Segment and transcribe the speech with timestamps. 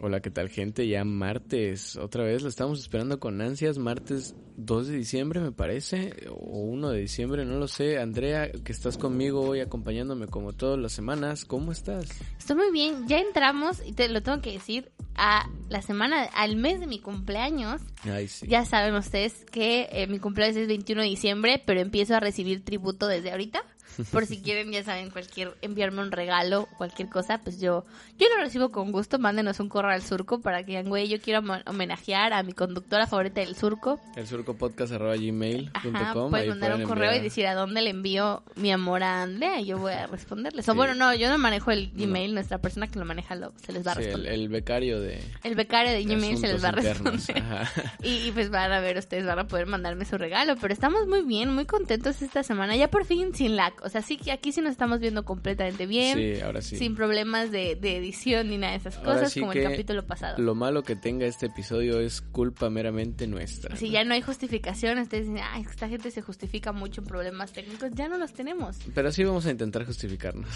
[0.00, 0.86] Hola, ¿qué tal gente?
[0.86, 6.14] Ya martes, otra vez lo estamos esperando con ansias, martes 2 de diciembre me parece,
[6.30, 7.98] o 1 de diciembre, no lo sé.
[7.98, 12.06] Andrea, que estás conmigo hoy acompañándome como todas las semanas, ¿cómo estás?
[12.38, 16.54] Estoy muy bien, ya entramos, y te lo tengo que decir, a la semana, al
[16.54, 17.82] mes de mi cumpleaños.
[18.04, 18.46] Ay, sí.
[18.46, 22.64] Ya saben ustedes que eh, mi cumpleaños es 21 de diciembre, pero empiezo a recibir
[22.64, 23.64] tributo desde ahorita.
[24.12, 27.84] Por si quieren, ya saben, cualquier enviarme un regalo, cualquier cosa, pues yo
[28.18, 29.18] yo lo recibo con gusto.
[29.18, 33.06] Mándenos un correo al surco para que digan, güey, yo quiero homenajear a mi conductora
[33.06, 34.00] favorita del surco.
[34.16, 35.96] El surcopodcast.gmail.com.
[35.96, 39.60] Ajá, pueden mandar un correo y decir a dónde le envío mi amor a Andrea
[39.60, 40.68] y yo voy a responderles.
[40.68, 43.72] O bueno, no, yo no manejo el Gmail, nuestra persona que lo maneja lo, se
[43.72, 44.32] les va a Sí, el, responder.
[44.32, 47.18] el becario de El, becario de Gmail se les va a responder.
[48.02, 50.56] Y, y pues van a ver, ustedes van a poder mandarme su regalo.
[50.60, 52.76] Pero estamos muy bien, muy contentos esta semana.
[52.76, 53.72] Ya por fin sin lag.
[53.88, 56.18] O sea, sí que aquí sí nos estamos viendo completamente bien.
[56.18, 56.76] Sí, ahora sí.
[56.76, 60.06] Sin problemas de, de edición ni nada de esas Ahora cosas, sí como el capítulo
[60.06, 60.36] pasado.
[60.42, 63.74] Lo malo que tenga este episodio es culpa meramente nuestra.
[63.76, 67.52] Si ya no hay justificación, ustedes dicen, ay, esta gente se justifica mucho en problemas
[67.52, 68.76] técnicos, ya no los tenemos.
[68.94, 70.48] Pero sí vamos a intentar justificarnos.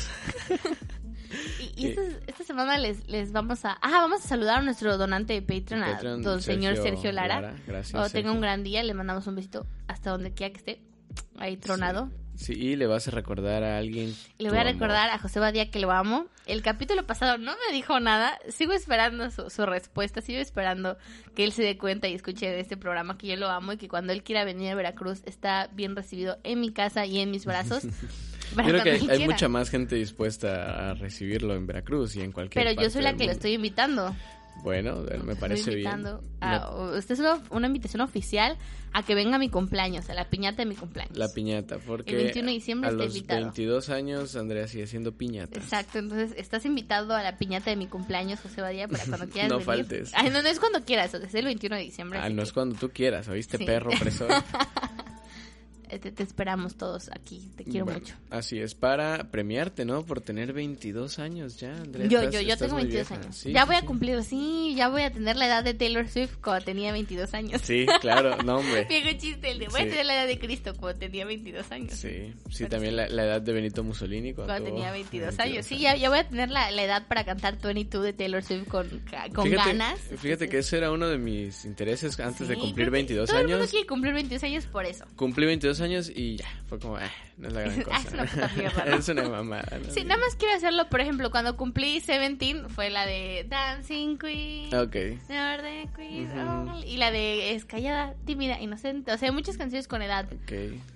[1.76, 3.72] Y, y esta, esta semana les, les vamos a...
[3.80, 7.12] Ah, vamos a saludar a nuestro donante de Patreon, a Patreon, don señor Sergio Sergio
[7.12, 7.40] Lara.
[7.40, 8.32] Lara, gracias, O tenga Sergio.
[8.32, 10.82] un gran día, le mandamos un besito hasta donde quiera que esté,
[11.38, 12.10] ahí tronado.
[12.10, 14.14] Sí, y le vas a recordar a alguien.
[14.38, 14.72] Le voy a amor.
[14.74, 16.26] recordar a José Badía que lo amo.
[16.46, 18.38] El capítulo pasado no me dijo nada.
[18.48, 20.20] Sigo esperando su, su respuesta.
[20.20, 20.96] Sigo esperando
[21.34, 23.76] que él se dé cuenta y escuche de este programa que yo lo amo y
[23.76, 27.30] que cuando él quiera venir a Veracruz está bien recibido en mi casa y en
[27.30, 27.84] mis brazos.
[28.56, 32.82] Creo que hay, mucha más gente dispuesta a recibirlo en Veracruz y en cualquier Pero
[32.82, 34.14] yo soy la que lo estoy invitando.
[34.62, 36.06] Bueno, me parece bien.
[36.40, 37.20] a- Esta es
[37.50, 38.56] una, invitación oficial
[38.92, 41.16] a que venga mi cumpleaños, a la piñata de mi cumpleaños.
[41.16, 43.40] La piñata, porque El 21 de diciembre a está los invitado.
[43.40, 45.58] 22 años Andrea sigue siendo piñata.
[45.58, 49.50] Exacto, entonces estás invitado a la piñata de mi cumpleaños, José Badía, para cuando quieras
[49.50, 49.66] No venir.
[49.66, 50.12] faltes.
[50.14, 52.18] Ay, no, no es cuando quieras, es el 21 de diciembre.
[52.22, 53.64] Ah, no que, es cuando tú quieras, ¿oíste, Sí.
[53.64, 54.28] perro opresor?
[55.98, 58.14] Te, te esperamos todos aquí, te quiero Bueno, mucho.
[58.30, 60.04] Así es, para premiarte, ¿no?
[60.04, 62.06] Por tener 22 años ya, Andrea.
[62.08, 63.22] Yo, estás- yo, yo tengo muy 22 vieja.
[63.24, 63.36] años.
[63.36, 66.08] Sí, ya sí, voy a cumplir, sí, ya voy a tener la edad de Taylor
[66.08, 67.60] Swift cuando tenía 22 años.
[67.62, 68.84] Sí, claro, no, hombre.
[68.88, 71.92] Viejo chiste, el de voy a tener la edad de Cristo cuando tenía 22 años.
[71.92, 75.54] Sí, sí, también la, la edad de Benito Mussolini cuando, Cuando tenía 22 años.
[75.54, 78.42] 22 Sí, ya, ya voy a tener la, la edad para cantar 22 de Taylor
[78.42, 78.88] Swift con,
[79.34, 80.00] con fíjate, ganas.
[80.18, 83.38] Fíjate que ese era uno de mis intereses antes de cumplir creo que 22 todo
[83.38, 83.70] el mundo años.
[83.70, 85.04] quiere cumplir 22 años por eso.
[85.16, 87.96] Cumplí 22 años y ya, fue como, eh, no es la gran cosa.
[88.02, 88.96] Ah, es una puta mierda, ¿no?
[88.96, 89.78] es una mamada.
[89.84, 89.90] ¿no?
[89.92, 94.74] Sí, nada más quiero hacerlo, por ejemplo, cuando cumplí 17 fue la de Dancing Queen.
[94.74, 94.92] Ok.
[94.92, 96.70] The Queen, Ujú.
[96.72, 99.12] oh, Y la de Es callada, tímida, inocente.
[99.12, 100.26] O sea, hay muchas canciones con edad.
[100.32, 100.52] Ok.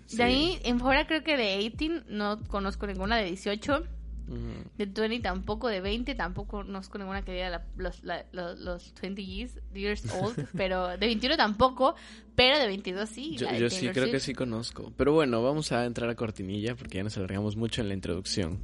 [0.06, 0.16] sí.
[0.16, 3.86] De ahí en fuera creo que de 18 no conozco ninguna de 18.
[4.26, 8.92] De 20 tampoco, de 20 tampoco conozco ninguna que diga la- los, la- los, los
[9.00, 10.48] 20 years, years old.
[10.56, 11.94] pero de 21 tampoco,
[12.34, 13.36] pero de 22 sí.
[13.36, 14.92] Yo, sí creo que sí conozco.
[14.96, 18.58] Pero bueno, vamos a entrar a cortinilla porque ya nos alargamos mucho en la introducción.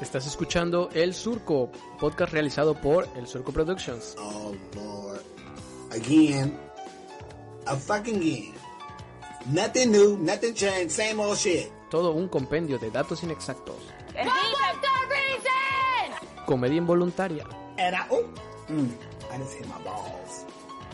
[0.00, 4.16] Estás escuchando El Surco, podcast realizado por El Surco Productions.
[4.18, 5.22] Oh Lord.
[5.92, 6.56] Again.
[7.66, 8.54] A fucking again.
[9.52, 11.68] Nothing new, nothing changed, same old shit.
[11.92, 13.76] Todo un compendio de datos inexactos.
[16.46, 18.22] Comedia involuntaria I oh
[18.70, 18.88] mm,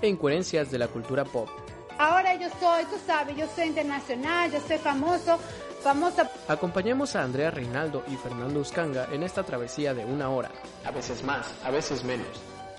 [0.03, 1.49] e incoherencias de la cultura pop.
[2.01, 5.39] Ahora yo soy, tú sabes, yo soy internacional, yo soy famoso,
[5.85, 10.51] famosa Acompañemos a Andrea Reinaldo y Fernando Uscanga en esta travesía de una hora,
[10.85, 12.27] a veces más, a veces menos,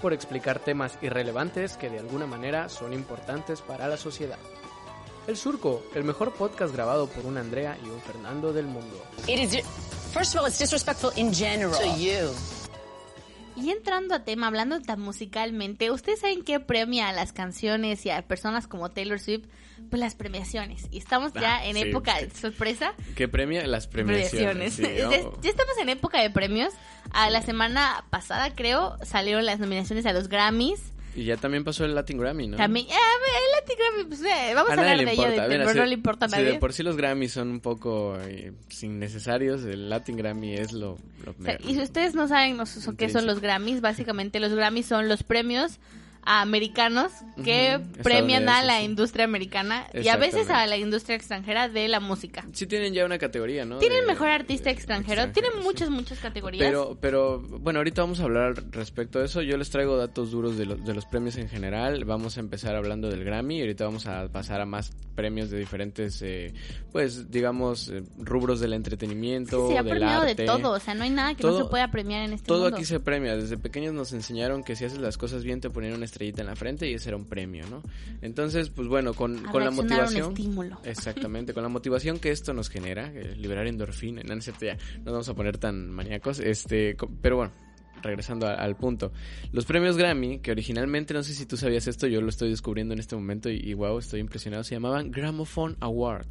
[0.01, 4.39] por explicar temas irrelevantes que de alguna manera son importantes para la sociedad.
[5.29, 8.99] El Surco, el mejor podcast grabado por un Andrea y un Fernando del mundo.
[9.27, 9.63] It is.
[10.11, 11.71] First of all, it's disrespectful in general.
[11.79, 12.33] To you.
[13.55, 18.09] Y entrando a tema, hablando tan musicalmente, ¿ustedes saben qué premia a las canciones y
[18.09, 19.45] a personas como Taylor Swift?
[19.91, 20.87] Pues las premiaciones.
[20.89, 21.81] Y estamos ya Ah, en sí.
[21.83, 22.95] época de sorpresa.
[23.15, 23.67] ¿Qué premia?
[23.67, 24.73] Las premiaciones.
[24.73, 25.11] sí, Ya- ¿no?
[25.11, 26.73] ya, estamos en época de premios.
[27.11, 30.81] A la semana pasada, creo, salieron las nominaciones a los Grammys.
[31.15, 32.57] Y ya también pasó el Latin Grammy, ¿no?
[32.57, 35.69] También, eh, el Latin Grammy, pues, eh, vamos a, nadie hablar de ello, de- pero
[35.71, 36.51] si- no le importa a si nadie.
[36.53, 40.97] de por sí los Grammys son un poco eh, innecesarios, el Latin Grammy es lo,
[41.25, 42.65] lo O sea, y si ustedes no saben no
[42.97, 45.79] qué son los Grammys, básicamente los Grammys son los premios
[46.23, 47.11] a americanos
[47.43, 48.85] que premian a la sí.
[48.85, 52.45] industria americana y a veces a la industria extranjera de la música.
[52.53, 53.77] Sí tienen ya una categoría, ¿no?
[53.79, 55.67] Tienen De- mejor artista extranjero, extranjero, tienen sí.
[55.67, 56.63] muchas, muchas categorías.
[56.65, 59.41] Pero, pero, bueno, ahorita vamos a hablar al respecto de eso.
[59.41, 62.03] Yo les traigo datos duros de, los de los premios en general.
[62.05, 65.57] Vamos a empezar hablando del Grammy y ahorita vamos a pasar a más premios de
[65.59, 66.53] diferentes, eh,
[66.91, 70.35] pues, digamos, eh, rubros del entretenimiento, se ha del premiado arte.
[70.35, 72.47] de todo, o sea, no hay nada que no Todo- se pueda premiar en este
[72.47, 72.77] Todo mundo.
[72.77, 73.35] aquí se premia.
[73.35, 76.47] Desde pequeños nos enseñaron que si haces las cosas bien te ponían una estrellita en
[76.47, 77.81] la frente y ese era un premio, ¿no?
[78.21, 80.29] Entonces, pues bueno, con, con la a un motivación...
[80.33, 80.77] estímulo.
[80.83, 85.03] Exactamente, con la motivación que esto nos genera, eh, liberar endorfina, no, no ya, no
[85.05, 87.51] nos vamos a poner tan maníacos, este, pero bueno,
[88.01, 89.11] regresando a- al punto.
[89.51, 92.93] Los premios Grammy, que originalmente, no sé si tú sabías esto, yo lo estoy descubriendo
[92.93, 96.25] en este momento y, y wow, estoy impresionado, se llamaban Gramophone Award.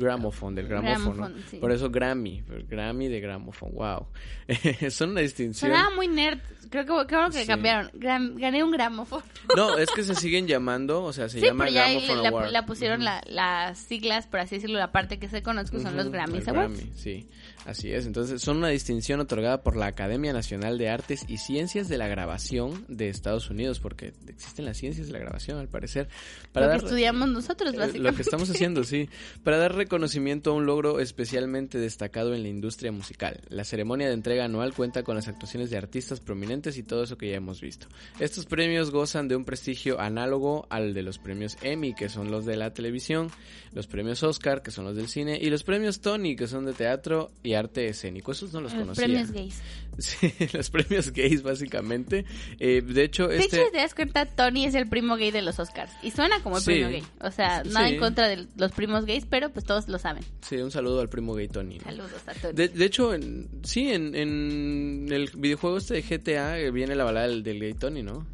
[0.00, 1.14] Gramophone, del gramófono.
[1.14, 1.56] Gramophone, sí.
[1.58, 4.06] Por eso Grammy, Grammy de Gramophone, wow.
[4.90, 5.70] Son una distinción.
[5.70, 6.38] Sonaba muy nerd.
[6.70, 7.46] Creo que, creo que Sí.
[7.48, 7.90] cambiaron.
[7.94, 9.24] Gram- gané un gramófono.
[9.56, 12.22] No, es que se siguen llamando, o sea, se Sí, llama pero ya ahí Gramophone
[12.22, 12.50] le, Award.
[12.52, 16.10] le pusieron la- las siglas, por así decirlo, la parte que se conozco son los
[16.10, 16.76] Grammys Awards.
[16.76, 17.26] Grammy, sí,
[17.66, 18.06] así es.
[18.06, 22.06] Entonces, son una distinción otorgada por la Academia Nacional de Artes y Ciencias de la
[22.06, 26.08] Grabación de Estados Unidos, porque existen las ciencias de la grabación, al parecer.
[26.54, 28.10] Lo que dar- estudiamos nosotros, eh, básicamente.
[28.10, 29.08] Lo que estamos haciendo, sí.
[29.42, 33.40] Para dar reconocimiento a un logro especialmente destacado en la industria musical.
[33.48, 37.18] La ceremonia de entrega anual cuenta con las actuaciones de artistas prominentes y todo eso
[37.18, 37.88] que ya hemos visto.
[38.20, 42.44] Estos premios gozan de un prestigio análogo al de los premios Emmy, que son los
[42.46, 43.32] de la televisión,
[43.72, 46.72] los premios Oscar, que son los del cine, y los premios Tony, que son de
[46.72, 48.30] teatro y arte escénico.
[48.30, 49.04] Esos no los Los conocía.
[49.06, 49.60] premios gays.
[49.98, 52.24] Sí, los premios gays, básicamente.
[52.58, 53.56] Eh, de hecho, De este...
[53.56, 55.92] hecho, si te das cuenta, Tony es el primo gay de los Oscars.
[56.02, 56.66] Y suena como el Sí.
[56.70, 57.02] premio gay.
[57.20, 57.94] O sea, nada Sí.
[57.94, 60.24] en contra de los primos gays, pero pues todos lo saben.
[60.42, 61.78] Sí, un saludo al primo gay Tony.
[61.78, 61.84] ¿no?
[61.84, 62.54] Saludos a Tony.
[62.54, 67.04] De, de hecho, en- sí, en, en el videojuego este de GTA eh, viene la
[67.04, 68.26] balada del, del gay Tony, ¿no?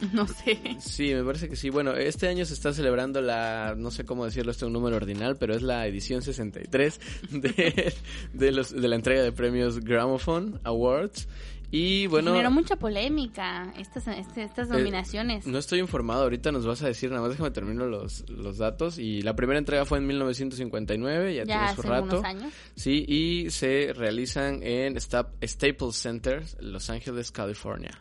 [0.14, 0.58] No sé.
[0.80, 1.68] Sí, me parece que sí.
[1.68, 4.96] Bueno, este año se está celebrando la, no sé cómo decirlo, este es un número
[4.96, 7.00] ordinal, pero es la edición 63
[7.32, 7.92] de,
[8.32, 11.28] de, los, de la entrega de premios Gramophone Awards.
[11.72, 15.46] Y bueno, Generó mucha polémica estas, este- estas Eh, nominaciones.
[15.46, 18.98] no estoy informado, ahorita nos vas a decir, nada más déjame termino los, los datos.
[18.98, 21.94] Y la primera entrega fue en 1959, ya, ya tiene hace su rato.
[22.04, 22.52] algunos años.
[22.74, 27.92] Sí, y se realizan en Sta- Staples Center, Los Ángeles, California.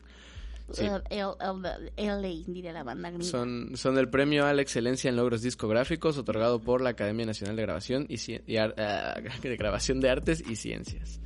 [0.72, 0.86] Sí.
[0.86, 3.26] LA, diría la banda gringa.
[3.26, 7.56] Son, son el premio a la excelencia en logros discográficos otorgado por la Academia Nacional
[7.56, 11.20] de Grabación y, Ci- y Ar- ah, de Grabación de Artes y Ciencias.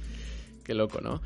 [0.63, 1.21] Qué loco, ¿no?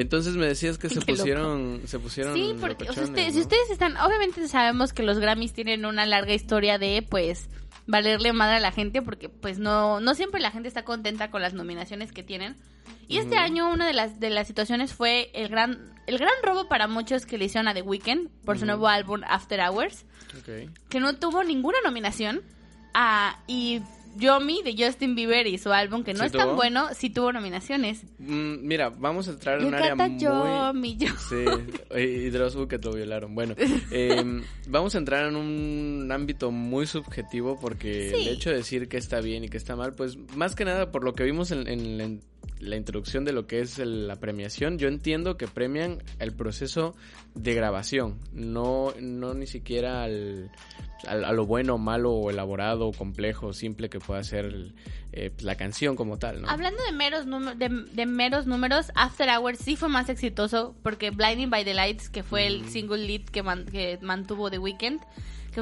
[0.00, 1.06] Entonces me decías que se loco.
[1.06, 5.52] pusieron, se pusieron Sí, porque o sea, si ustedes están, obviamente sabemos que los Grammys
[5.52, 7.48] tienen una larga historia de, pues,
[7.86, 11.42] valerle madre a la gente, porque, pues, no, no siempre la gente está contenta con
[11.42, 12.56] las nominaciones que tienen.
[13.08, 16.68] Y este año una de las de las situaciones fue el gran el gran robo
[16.68, 18.66] para muchos que le hicieron a The Weeknd por su Ujú.
[18.66, 20.04] nuevo álbum After Hours,
[20.38, 20.70] Ok.
[20.88, 22.42] que no tuvo ninguna nominación.
[22.94, 23.82] Ah, y
[24.16, 27.32] Yomi de Justin Bieber y su álbum, que no ¿Sí es tan bueno, sí tuvo
[27.32, 28.04] nominaciones.
[28.18, 30.18] Mm, mira, vamos a entrar en un área muy...
[30.18, 31.44] Yomi, yo- Sí,
[31.96, 33.34] y Dross que lo violaron.
[33.34, 33.54] Bueno,
[33.90, 38.28] eh, vamos a entrar en un ámbito muy subjetivo porque Sí.
[38.28, 40.90] el hecho de decir que está bien y que está mal, pues más que nada
[40.90, 42.20] por lo que vimos en, en en
[42.60, 46.94] la introducción de lo que es el- la premiación, yo entiendo que premian el proceso
[47.34, 50.50] de grabación, no, no ni siquiera al,
[51.06, 54.72] al- a lo bueno, malo elaborado, complejo, simple que pueda ser
[55.12, 56.48] eh, pues, la canción como tal, ¿no?
[56.50, 57.26] Hablando de meros,
[57.58, 62.08] de, de meros números, After Hours sí fue más exitoso porque Blinding by the Lights,
[62.10, 65.00] que fue el single lead que, man- que mantuvo The Weeknd,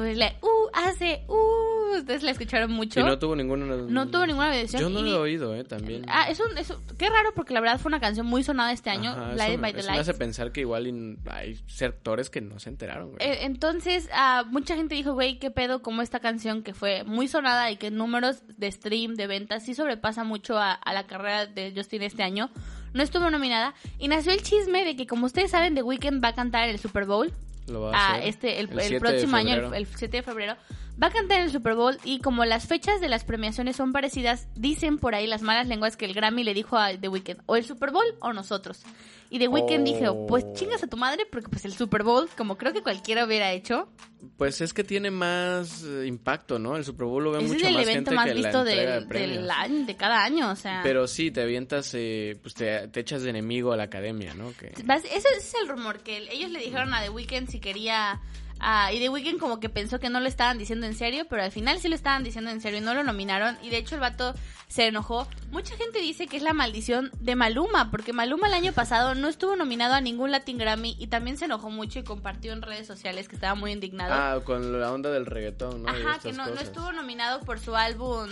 [0.03, 2.99] que la uh, hace, uh, ustedes la escucharon mucho.
[2.99, 3.65] Y no tuvo ninguna...
[3.65, 4.81] No tuvo ninguna edición.
[4.81, 6.05] Yo no lo he oído, eh, también.
[6.07, 8.71] Ah, es un, es un- qué raro porque la verdad fue una canción muy sonada
[8.71, 10.09] este año, Ajá, Blinding eso, by the eso me Lights.
[10.09, 13.17] hace pensar que igual in- hay sectores que no se enteraron, güey.
[13.27, 17.27] Eh, entonces, ah, mucha gente dijo, güey, qué pedo, como esta canción que fue muy
[17.27, 21.45] sonada y que números de stream, de ventas, sí sobrepasa mucho a, a la carrera
[21.45, 22.49] de Justin este año,
[22.93, 23.73] no estuvo nominada.
[23.99, 26.71] Y nació el chisme de que, como ustedes saben, The Weeknd va a cantar en
[26.71, 27.31] el Super Bowl.
[27.67, 29.85] Lo va a Ah, hacer este, el, el el 7 de próximo año, el, el
[29.87, 30.55] 7 de febrero,
[31.01, 33.91] va a cantar en el Super Bowl y como las fechas de las premiaciones son
[33.93, 37.41] parecidas, dicen por ahí las malas lenguas que el Grammy le dijo a The Weeknd,
[37.45, 38.81] o el Super Bowl o nosotros.
[39.29, 39.83] Y The Weeknd Oh.
[39.83, 43.25] dijo, pues chingas a tu madre, porque pues el Super Bowl, como creo que cualquiera
[43.25, 43.89] hubiera hecho,
[44.37, 46.75] Pues es que tiene más eh, impacto, ¿no?
[46.77, 48.35] El Super Bowl lo ve ese es mucho el más evento gente más que la
[48.49, 50.79] visto entrega del, de año, de cada año, o sea...
[50.81, 54.51] Pero sí, te avientas, eh, pues te, te echas de enemigo a la academia, ¿no?
[54.57, 54.67] Que...
[54.67, 58.19] Ese es el rumor, que el- ellos le dijeron a The Weeknd si quería
[58.59, 61.43] Ah, y The Weeknd como que pensó que no lo estaban diciendo en serio, pero
[61.43, 63.57] al final sí lo estaban diciendo en serio y no lo nominaron.
[63.61, 64.33] Y de hecho el vato
[64.67, 65.27] se enojó.
[65.51, 69.29] Mucha gente dice que es la maldición de Maluma, porque Maluma el año pasado no
[69.29, 72.85] estuvo nominado a ningún Latin Grammy y también se enojó mucho y compartió en redes
[72.85, 74.13] sociales que estaba muy indignado.
[74.13, 75.89] Ah, con la onda del reggaetón, ¿no?
[75.89, 78.27] Ajá, que no, no estuvo nominado por su álbum,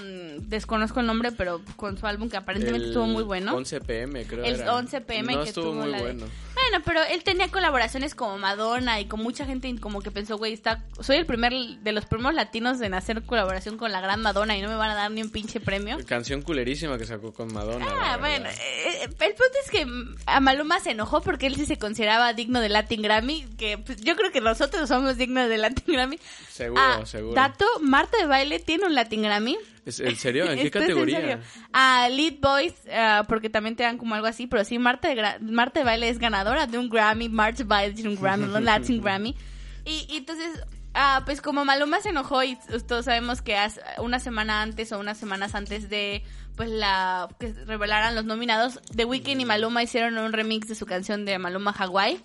[0.48, 3.55] desconozco el nombre, pero con su álbum que aparentemente estuvo muy bueno.
[3.55, 4.44] 11 pm, creo.
[4.44, 4.75] El era.
[4.75, 6.25] 11 PM no que estuvo tuvo muy la de- bueno.
[6.55, 10.53] Bueno, pero él tenía colaboraciones como Madonna y con mucha gente como que pensó, güey,
[10.53, 14.57] está, soy el primer de los primeros latinos en hacer colaboración con la gran Madonna
[14.57, 15.98] y no me van a dar ni un pinche premio.
[16.07, 17.86] Canción culerísima que sacó con Madonna.
[18.01, 19.86] Ah, bueno, eh, el punto es que
[20.25, 24.01] a Maluma se enojó porque él sí se consideraba digno de Latin Grammy, que pues,
[24.01, 26.17] yo creo que nosotros somos dignos de Latin Grammy.
[26.50, 27.36] Seguro, Ah, seguro.
[27.36, 29.57] Dato, Marta de Baile tiene un Latin Grammy.
[29.86, 30.50] ¿Es- ¿En serio?
[30.50, 31.19] ¿En qué categoría?
[31.19, 31.39] serio.
[31.74, 35.15] A Lead Boys, ah, porque también te dan como algo así, pero sí, Marta de,
[35.15, 38.45] Gra- Marta de Baile es ganadora de un Grammy, Marta de Baile tiene un Grammy,
[38.45, 39.36] un Latin Grammy.
[39.86, 40.50] Y, y entonces,
[40.94, 45.00] ah, pues como Maluma se enojó y todos sabemos que hace- una semana antes o
[45.00, 46.24] unas semanas antes de
[46.56, 50.86] pues la que revelaran los nominados, The Weeknd y Maluma hicieron un remix de su
[50.86, 52.20] canción de Maluma Hawaii.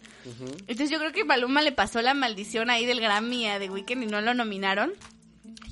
[0.69, 4.05] Entonces yo creo que Maluma le pasó la maldición ahí del Grammy a The Weeknd
[4.05, 4.93] y no lo nominaron.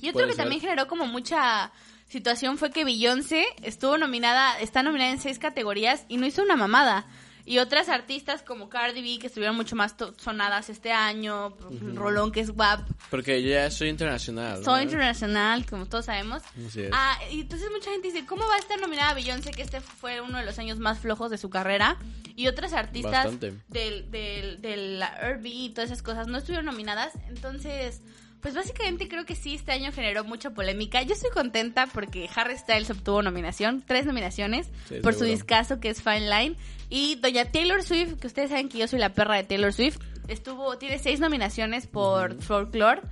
[0.00, 0.44] Y otro Puede que ser.
[0.44, 1.70] también generó como mucha
[2.08, 6.56] situación fue que Beyoncé estuvo nominada, está nominada en seis categorías y no hizo una
[6.56, 7.06] mamada.
[7.48, 11.56] Y otras artistas como Cardi B, que estuvieron mucho más sonadas este año,
[11.94, 14.62] Rolón, que es WAP, Porque yo ya soy internacional.
[14.62, 14.82] Soy ¿no?
[14.82, 16.42] internacional, como todos sabemos.
[16.66, 16.90] Así es.
[16.92, 19.52] Ah, y entonces mucha gente dice, ¿cómo va a estar nominada Beyoncé?
[19.52, 21.96] Que este fue uno de los años más flojos de su carrera.
[22.36, 23.54] Y otras artistas Bastante.
[23.68, 27.14] del, del, del R&B y todas esas cosas no estuvieron nominadas.
[27.28, 28.02] Entonces,
[28.40, 31.02] pues básicamente creo que sí, este año generó mucha polémica.
[31.02, 35.90] Yo estoy contenta porque Harry Styles obtuvo nominación, tres nominaciones, Sí, por su discazo que
[35.90, 36.56] es Fine Line.
[36.88, 39.98] Y doña Taylor Swift, que ustedes saben que yo soy la perra de Taylor Swift,
[40.28, 43.02] estuvo, tiene seis nominaciones por Folklore.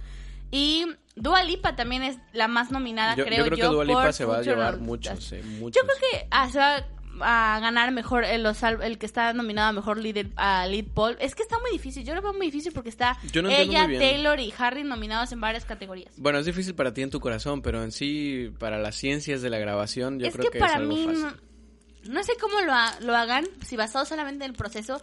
[0.50, 4.12] Y Dua Lipa también es la más nominada, Yo, creo yo creo que Dua Lipa
[4.12, 5.82] se va a llevar muchos, muchos.
[5.82, 6.86] Yo creo que ah, se va
[7.20, 10.84] a ganar mejor el, los al- el que está nominado a mejor lead, a lead
[10.94, 11.16] Paul.
[11.20, 13.86] Es que está muy difícil, yo lo veo muy difícil porque está no ella.
[13.98, 16.12] Taylor y Harry nominados en varias categorías.
[16.16, 19.50] Bueno, es difícil para ti en tu corazón, pero en sí, para las ciencias de
[19.50, 21.22] la grabación, yo es creo que, que, para es algo mí fácil.
[21.22, 25.00] no, no sé cómo lo, ha- lo hagan, si basado solamente en el proceso,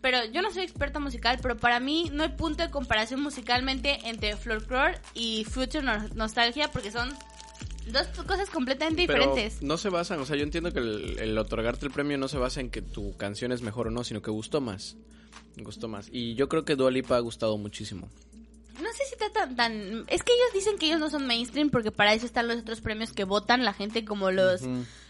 [0.00, 3.98] pero yo no soy experta musical, pero para mí no hay punto de comparación musicalmente
[4.08, 5.82] entre Folklore y Future
[6.14, 7.12] Nostalgia porque son
[7.92, 9.62] dos cosas completamente Pero diferentes.
[9.62, 12.38] no se basan, o sea, yo entiendo que el, el otorgarte el premio no se
[12.38, 14.96] basa en que tu canción es mejor o no, sino que gustó más.
[15.56, 16.08] Gustó más.
[16.12, 18.08] Y yo creo que Dua Lipa ha gustado muchísimo.
[18.80, 19.72] No sé si está tan, tan...
[20.06, 22.80] Es que ellos dicen que ellos no son mainstream porque para eso están los otros
[22.80, 24.62] premios que votan la gente como los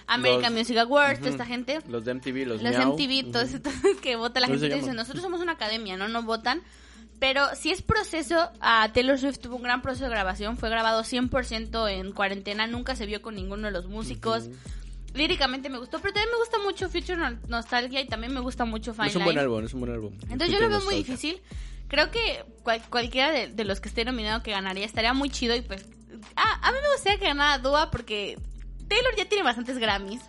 [0.07, 1.81] American Los- Music Awards, toda esta gente.
[1.87, 2.95] Los de MTV, los, Los Miau.
[2.95, 4.75] MTV, todos estos que vota la ¿Cómo gente.
[4.77, 6.09] Dicen, nosotros somos una academia, ¿no?
[6.09, 6.63] No votan.
[7.21, 10.57] Pero si es proceso, a Taylor Swift tuvo un gran proceso de grabación.
[10.57, 12.67] Fue grabado 100% en cuarentena.
[12.69, 14.49] Nunca se vio con ninguno de los músicos.
[15.15, 18.65] Líricamente me gustó, pero también me gusta mucho Future No- Nostalgia y también me gusta
[18.65, 19.43] mucho Fine Es un buen Line.
[19.45, 20.13] álbum, es un buen álbum.
[20.31, 21.41] Entonces yo lo veo muy difícil.
[21.89, 25.57] Creo que cual- cualquiera de, de los que esté nominado que ganaría estaría muy chido
[25.57, 25.87] y pues...
[26.37, 28.39] Ah, a mí me gustaría que ganara Dua porque
[28.87, 30.21] Taylor ya tiene bastantes Grammys.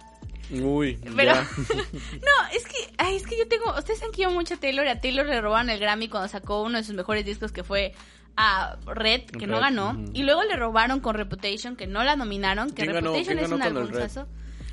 [0.52, 1.34] Uy, Pero...
[1.34, 1.48] ya.
[1.68, 2.94] no, es que...
[2.98, 3.74] Ay, es que yo tengo...
[3.78, 6.64] Ustedes saben que yo mucho a Taylor a Taylor le robaron el Grammy cuando sacó
[6.64, 7.94] uno de sus mejores discos que fue
[8.36, 9.98] a Red, que no ganó.
[10.14, 12.70] Y luego le robaron con Reputation, que no la nominaron.
[12.70, 14.28] Que ¿Quién ganó- Reputation es un albumzazo.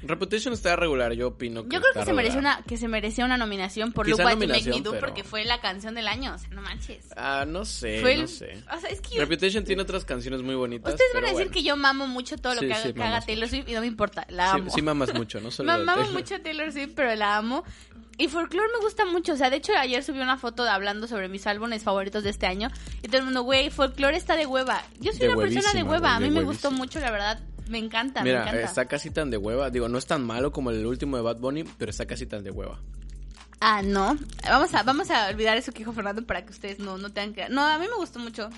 [0.09, 3.25] Reputation está regular, yo opino que Yo creo que se mereció una que se merecía
[3.25, 6.35] una nominación por What You Make Me Do pero- porque fue la canción del año,
[6.35, 7.07] o sea, no manches.
[7.17, 8.63] Ah, no sé, Fue el- no sé.
[8.75, 10.93] O sea, es que yo- Reputation tiene otras canciones muy bonitas.
[10.95, 11.53] Ustedes van a decir bueno.
[11.53, 13.73] que yo mamo mucho todo lo Sí, que haga, sí, que haga Taylor Swift y
[13.73, 14.71] no me importa, la amo.
[14.71, 17.65] sí mamas mucho, no solo Mamo mucho a Taylor Swift, pero la amo.
[18.19, 19.35] Y Folklore me gusta mucho.
[19.35, 22.31] O sea, de hecho, ayer subí una foto de- hablando sobre mis álbumes favoritos de
[22.31, 22.71] este año.
[23.03, 24.83] Y todo el mundo, güey, Folklore está de hueva.
[25.01, 26.17] Yo soy De una persona de hueva.
[26.17, 27.41] A mí me gustó mucho, la verdad.
[27.69, 28.63] Me encanta, me Mira, encanta.
[28.63, 29.71] está casi tan de hueva.
[29.71, 32.45] Digo, no es tan malo como el último de Bad Bunny, pero está casi tan
[32.45, 32.79] de hueva.
[33.61, 34.17] Ah, no.
[34.45, 37.35] Vamos a, vamos a olvidar eso que dijo Fernando para que ustedes no, no tengan
[37.35, 37.49] que...
[37.49, 38.51] No, a mí me gustó mucho.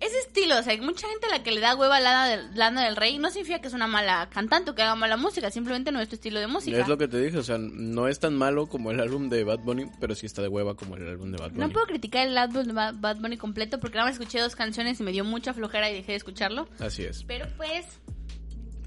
[0.00, 2.26] Ese estilo, o sea, hay mucha gente a la que le da hueva a Lana
[2.28, 5.16] del, Lana del Rey no significa que es una mala cantante o que haga mala
[5.16, 6.76] música, simplemente no es tu estilo de música.
[6.78, 9.44] Es lo que te dije, o sea, no es tan malo como el álbum de
[9.44, 11.60] Bad Bunny, pero sí está de hueva como el álbum de Bad Bunny.
[11.60, 14.56] No puedo criticar el álbum de Ba- Bad Bunny completo porque nada más escuché dos
[14.56, 16.68] canciones y me dio mucha flojera y dejé de escucharlo.
[16.80, 17.24] Así es.
[17.24, 17.86] Pero pues,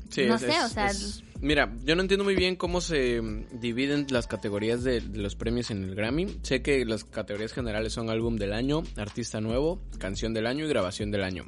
[0.09, 2.81] Sí, No es- sé, es- o sea, es- Mira, yo no entiendo muy bien cómo
[2.81, 6.39] se mm, dividen las categorías de, de los premios en el Grammy.
[6.41, 10.69] Sé que las categorías generales son álbum del año, artista nuevo, canción del año y
[10.69, 11.45] grabación del año.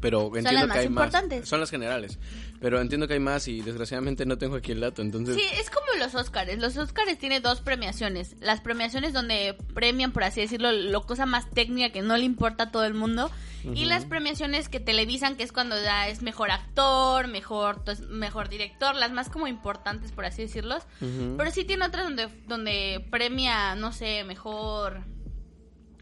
[0.00, 1.40] Pero entiendo las que más hay importantes.
[1.40, 1.48] más.
[1.48, 2.18] Son las generales.
[2.64, 5.02] Pero entiendo que hay más y desgraciadamente no tengo aquí el dato.
[5.02, 6.56] Entonces, Sí, es como los Oscars.
[6.56, 8.36] Los Oscars tienen dos premiaciones.
[8.40, 12.64] Las premiaciones donde premian, por así decirlo, lo cosa más técnica que no le importa
[12.64, 13.30] a todo el mundo.
[13.74, 18.48] Y las premiaciones que televisan, que es cuando ya es mejor actor, mejor, pues, mejor
[18.48, 20.78] director, las más como importantes, por así decirlo.
[21.00, 25.02] Pero sí tiene otras donde, donde premia, no sé, mejor...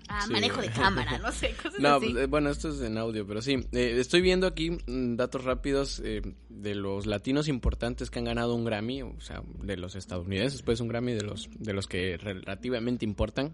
[0.09, 0.33] ah, Sí.
[0.33, 2.15] manejo de cámara, no sé, cosas No, así.
[2.19, 3.55] eh, bueno, esto es en audio, pero sí.
[3.73, 8.55] Eh, estoy viendo aquí mm, datos rápidos eh, de los latinos importantes que han ganado
[8.55, 12.17] un Grammy, o sea, de los estadounidenses, pues un Grammy de los, de los que
[12.17, 13.53] relativamente importan.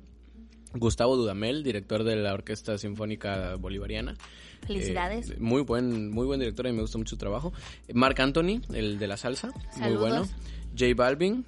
[0.74, 4.16] Gustavo Dudamel, director de la Orquesta Sinfónica Bolivariana.
[4.66, 5.30] Felicidades.
[5.30, 7.54] Eh, muy buen, muy buen director y me gusta mucho su trabajo.
[7.94, 10.00] Marc Anthony, el de la salsa, muy Saludos.
[10.00, 10.26] bueno.
[10.78, 11.46] J Balvin,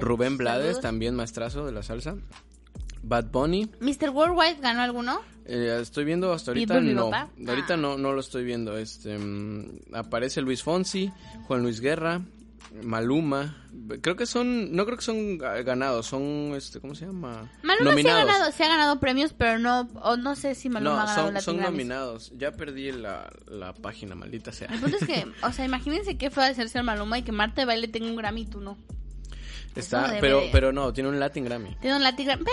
[0.00, 0.82] Rubén Blades, saludos.
[0.82, 2.16] también maestrazo de la salsa.
[3.02, 4.10] Bad Bunny, ¿Mr.
[4.10, 5.20] Worldwide ganó alguno?
[5.44, 7.10] eh, estoy viendo hasta ahorita no.
[7.48, 7.76] Ahorita Ah.
[7.76, 8.76] no, no lo estoy viendo.
[8.78, 11.10] Este mm, aparece Luis Fonsi,
[11.46, 12.22] Juan Luis Guerra,
[12.82, 13.56] Maluma.
[14.00, 17.50] Creo que son, no creo que son ga- ganados, son este, ¿cómo se llama?
[17.62, 20.94] Maluma sí ha ganado, sí ha ganado premios, pero no, o no sé si Maluma
[20.96, 22.32] no, ha ganado son, son nominados.
[22.36, 24.68] Ya perdí la, la página, maldita sea.
[24.68, 27.62] El punto es que, o sea, imagínense qué fue hacerse el Maluma y que Marta
[27.62, 28.78] de Baile tenga un Grammy y tú no.
[29.74, 31.74] Está, pero, de- pero no, tiene un Latin Grammy.
[31.80, 32.44] Tiene un Latin Grammy.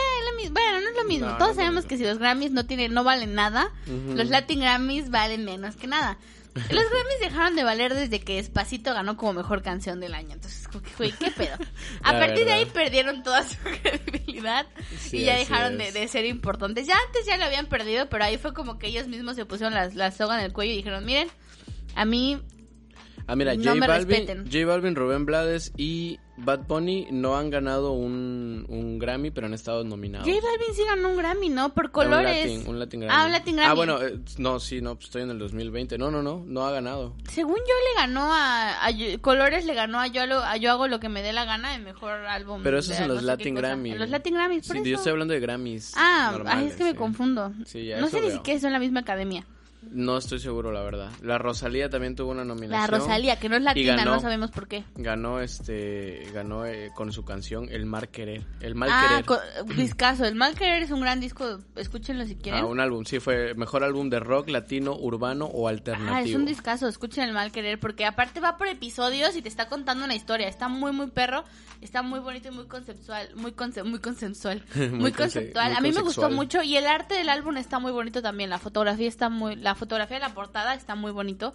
[0.52, 1.28] Bueno, no es lo mismo.
[1.28, 1.90] No, Todos sabemos mismo.
[1.90, 5.88] que si los Grammys no tienen, no valen nada, los Latin Grammys valen menos que
[5.88, 6.18] nada.
[6.56, 10.34] Los Grammys dejaron de valer desde que Despacito ganó como mejor canción del año.
[10.34, 11.56] Entonces, güey, ¿qué pedo?
[12.04, 14.66] A La partir de ahí perdieron toda su credibilidad
[15.00, 16.88] Sí, y ya dejaron de, ser importantes.
[16.88, 19.74] Ya antes ya lo habían perdido, pero ahí fue como que ellos mismos se pusieron
[19.74, 21.28] la, la soga en el cuello y dijeron, miren,
[21.96, 22.42] a mí
[23.30, 24.26] Ah, mira, No J me Balvin.
[24.52, 29.54] J Balvin, Rubén Blades y Bad Bunny no han ganado un, un Grammy, pero han
[29.54, 30.28] estado nominados.
[30.28, 31.74] J Balvin sí ganó un Grammy, ¿no?
[31.74, 32.46] Por Un colores.
[32.50, 33.16] Latin, un Latin Grammy.
[33.22, 33.70] Ah, un Latin Grammy.
[33.72, 35.98] Ah, bueno, eh, no, sí, no, pues estoy en el 2020.
[36.00, 37.14] No, no, no, no ha ganado.
[37.30, 38.90] Según yo le ganó a, a
[39.22, 41.84] Colores le ganó a yo, a yo hago lo que me dé la gana el
[41.84, 42.62] mejor álbum.
[42.64, 43.58] Pero eso de es en no los Latin.
[43.58, 44.90] En los Latin Grammys, por Sí, eso.
[44.90, 45.94] yo estoy hablando de Grammys.
[45.96, 47.54] Ah, ay, normales, es que me confundo.
[47.66, 48.38] Sí, ya no sé ni veo.
[48.38, 49.46] siquiera son la misma academia.
[49.82, 51.10] No estoy seguro, la verdad.
[51.22, 52.82] La Rosalía también tuvo una nominación.
[52.82, 54.84] La Rosalía, que no es latina, ganó- no sabemos por qué.
[54.96, 58.46] Ganó este, ganó eh, con su canción El Mal Querer.
[58.60, 59.76] El Mal ah, Querer.
[59.78, 60.26] discazo.
[60.26, 61.60] El Mal Querer es un gran disco.
[61.76, 62.62] Escúchenlo si quieren.
[62.62, 66.14] Ah, un álbum, sí, fue mejor álbum de rock, latino, urbano o alternativo.
[66.16, 69.48] Ah, es un discazo, escuchen el mal querer, porque aparte va por episodios y te
[69.50, 70.48] está contando una historia.
[70.50, 71.46] Está muy, muy perro,
[71.82, 75.70] está muy bonito y muy conceptual, muy, conce- muy consensual, muy, Muy conce- conceptual.
[75.70, 78.50] muy a mí me gustó mucho y el arte del álbum está muy bonito también.
[78.50, 81.54] La fotografía está muy, la fotografía de la portada está muy bonito.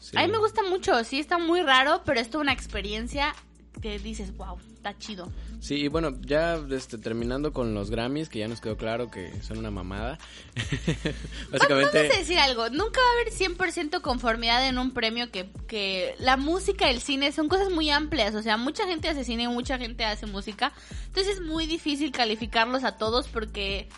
[0.00, 0.16] Sí.
[0.16, 3.34] A mí me gusta mucho, sí, está muy raro, pero es toda una experiencia
[3.80, 5.30] que dices, wow, está chido.
[5.60, 9.42] Sí, y bueno, ya este, terminando con los Grammys, que ya nos quedó claro que
[9.42, 10.18] son una mamada.
[11.50, 15.50] Básicamente, Vamos a decir algo, nunca va a haber 100% conformidad en un premio que,
[15.66, 19.24] que la música y el cine son cosas muy amplias, o sea, mucha gente hace
[19.24, 20.72] cine, mucha gente hace música,
[21.06, 23.88] entonces es muy difícil calificarlos a todos porque,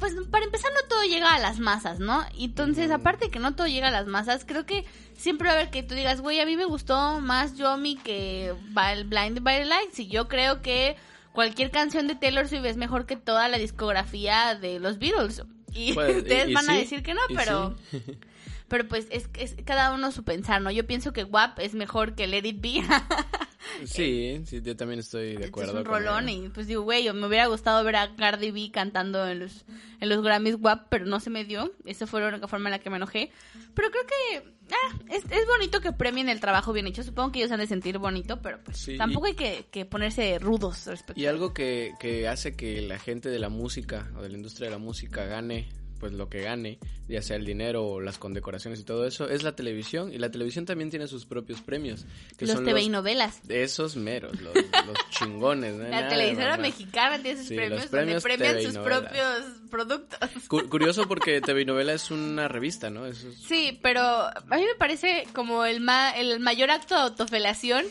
[0.00, 2.24] pues para empezar no todo llega a las masas, ¿no?
[2.36, 4.84] Entonces, aparte de que no todo llega a las masas, creo que
[5.16, 8.54] siempre va a haber que tú digas, güey, a mí me gustó más Yomi que
[8.70, 10.96] Blind by the Lights y yo creo que
[11.32, 15.42] cualquier canción de Taylor Swift es mejor que toda la discografía de los Beatles.
[15.72, 18.02] Y Pues, ustedes y van a decir que no, pero sí.
[18.70, 20.70] pero pues es, es cada uno su pensar, ¿no?
[20.70, 22.82] Yo pienso que WAP es mejor que Let It Be.
[23.84, 25.72] sí, sí, yo también estoy de es acuerdo.
[25.78, 29.26] un con rolón y pues digo, güey, me hubiera gustado ver a Cardi B cantando
[29.28, 29.64] en los,
[30.00, 31.72] en los Grammys WAP, pero no se me dio.
[31.84, 33.30] Esa fue la única forma en la que me enojé.
[33.74, 37.02] Pero creo que ah, es, es bonito que premien el trabajo bien hecho.
[37.02, 39.84] Supongo que ellos han de sentir bonito, pero pues Sí, tampoco y- hay que, que
[39.84, 44.22] ponerse rudos respecto Y algo que, que hace que la gente de la música o
[44.22, 45.68] de la industria de la música gane
[46.00, 49.42] pues lo que gane, ya sea el dinero o las condecoraciones y todo eso, es
[49.44, 50.12] la televisión.
[50.12, 52.06] Y la televisión también tiene sus propios premios.
[52.36, 53.40] Que los son TV y novelas.
[53.48, 54.54] esos meros, los,
[54.86, 55.74] los chingones.
[55.74, 55.84] ¿no?
[55.84, 60.18] La Nada televisora mexicana tiene sus Sí, premios, los premios donde premian sus propios productos.
[60.48, 63.06] Cu- Curioso porque TV y novela es una revista, ¿no?
[63.06, 67.02] Eso es- Sí, pero a mí me parece como el, ma el mayor acto de
[67.02, 67.84] autofelación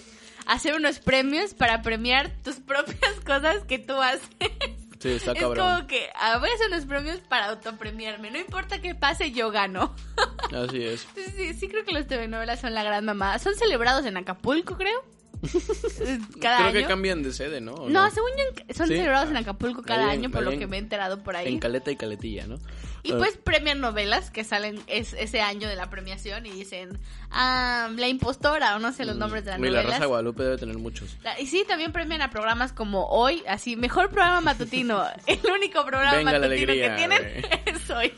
[0.45, 4.28] hacer unos premios para premiar tus propias cosas que tú haces.
[4.99, 5.75] Sí, está es cabrón.
[5.75, 8.31] como que ah, voy a hacer unos premios para autopremiarme.
[8.31, 9.95] No importa qué pase, yo gano.
[10.53, 11.05] Así es.
[11.09, 13.39] Entonces, sí, sí creo que los telenovelas son la gran mamada.
[13.39, 15.03] Son celebrados en Acapulco, creo.
[16.41, 16.73] cada Creo año.
[16.73, 17.73] que cambian de sede, ¿no?
[17.73, 18.95] ¿O No, según yo son Sí.
[18.95, 21.47] celebrados en Acapulco cada en- año, por lo en- que me he enterado por ahí.
[21.47, 22.58] En Caleta y Caletilla, ¿no?
[23.04, 26.97] Y Ah, pues premian novelas que salen es- ese año de la premiación y dicen,
[27.32, 29.84] ah, La Impostora, o no sé los nombres de las y la.
[29.84, 31.17] Rosa de Guadalupe debe tener muchos.
[31.23, 35.04] La- y sí, también premian a programas como Hoy, así, mejor programa matutino.
[35.28, 37.21] El único programa Venga matutino que tienen
[37.65, 38.12] es Hoy.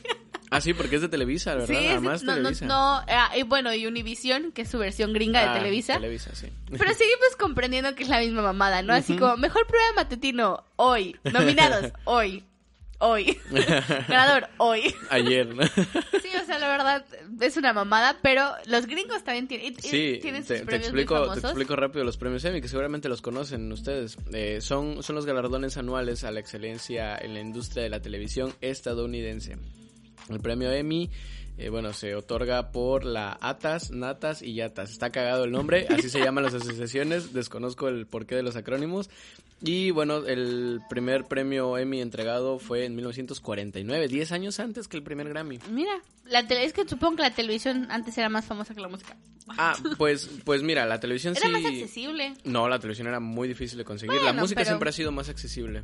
[0.54, 1.68] Ah, sí, porque es de Televisa, ¿verdad?
[1.80, 2.66] Sí, Además, no, no, Televisa.
[2.66, 2.76] no,
[3.08, 5.94] ah, y bueno, y Univision, que es su versión gringa Ah, de Televisa.
[5.94, 6.48] Televisa, sí.
[6.70, 8.94] Pero seguimos comprendiendo que es la misma mamada, ¿no?
[8.94, 11.16] Así como, mejor programa matutino, hoy.
[11.32, 12.44] Nominados, hoy.
[13.04, 13.36] Hoy.
[14.10, 14.94] Ganador, hoy.
[15.10, 15.56] Ayer.
[15.56, 15.64] ¿no?
[15.66, 17.06] Sí, o sea, la verdad,
[17.40, 21.02] es una mamada, pero los gringos también tienen, Sí, tienen sus te, te premios muy
[21.02, 24.18] explico, te explico rápido los premios Emmy, que seguramente los conocen ustedes.
[24.34, 28.54] Eh, son, son los galardones anuales a la excelencia en la industria de la televisión
[28.62, 29.58] estadounidense.
[30.30, 31.10] El premio Emmy,
[31.58, 34.92] eh, bueno, se otorga por la ATAS, NATAS y YATAS.
[34.92, 39.10] Está cagado el nombre, así se llaman las asociaciones, desconozco el porqué de los acrónimos.
[39.64, 45.04] Y bueno, el primer premio Emmy entregado fue en 1949, 10 años antes que el
[45.04, 45.60] primer Grammy.
[45.70, 49.16] Mira, la es que supongo que la televisión antes era más famosa que la música.
[49.58, 51.52] Ah, pues, pues mira, la televisión Era sí...
[51.52, 52.34] más accesible.
[52.44, 54.22] No, la televisión era muy difícil de conseguir.
[54.22, 55.84] la música pero- siempre ha sido más accesible.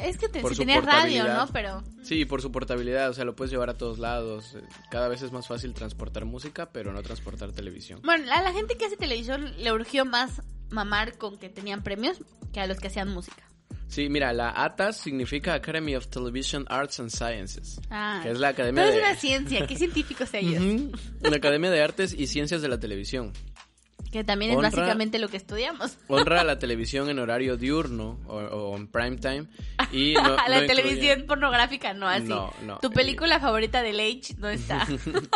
[0.00, 1.24] Es que te, Por si tenías radio.
[1.26, 1.46] ¿no?
[1.52, 4.56] Pero Sí, por su portabilidad, o sea, lo puedes llevar a todos lados.
[4.90, 8.00] Cada vez es más fácil transportar música, pero no transportar televisión.
[8.04, 12.18] bueno, a la gente que hace televisión le urgió más mamar con que tenían premios
[12.52, 13.42] que a los que hacían música.
[13.88, 18.20] Sí, mira, la ATAS significa Academy of Television Arts and Sciences, Ah.
[18.22, 20.62] que es la Academia es una ciencia, qué científicos ellos.
[21.22, 23.32] La Academia de Artes y Ciencias de la Televisión.
[24.10, 25.98] Que también es Honra- básicamente lo que estudiamos.
[26.08, 29.46] Honra a la televisión en horario diurno o, o en prime time.
[29.92, 32.24] Y no, la no incluye- televisión pornográfica no así.
[32.28, 32.78] No, no.
[32.78, 34.86] Tu película favorita del Age no está.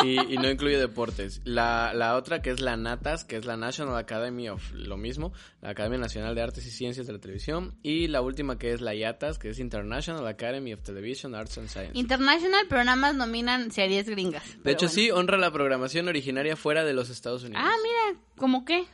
[0.04, 1.40] y, y no incluye deportes.
[1.44, 5.32] La, la otra que es la NATAS, que es la National Academy of lo mismo,
[5.60, 7.74] la Academia Nacional de Artes y Ciencias de la Televisión.
[7.82, 11.68] Y la última que es la IATAS, que es International Academy of Television Arts and
[11.68, 11.98] Science.
[11.98, 14.42] International, pero nada más nominan series gringas.
[14.62, 14.94] de hecho, bueno.
[14.94, 17.62] sí, honra la programación originaria fuera de los Estados Unidos.
[17.64, 18.84] Ah, mira, ¿cómo qué?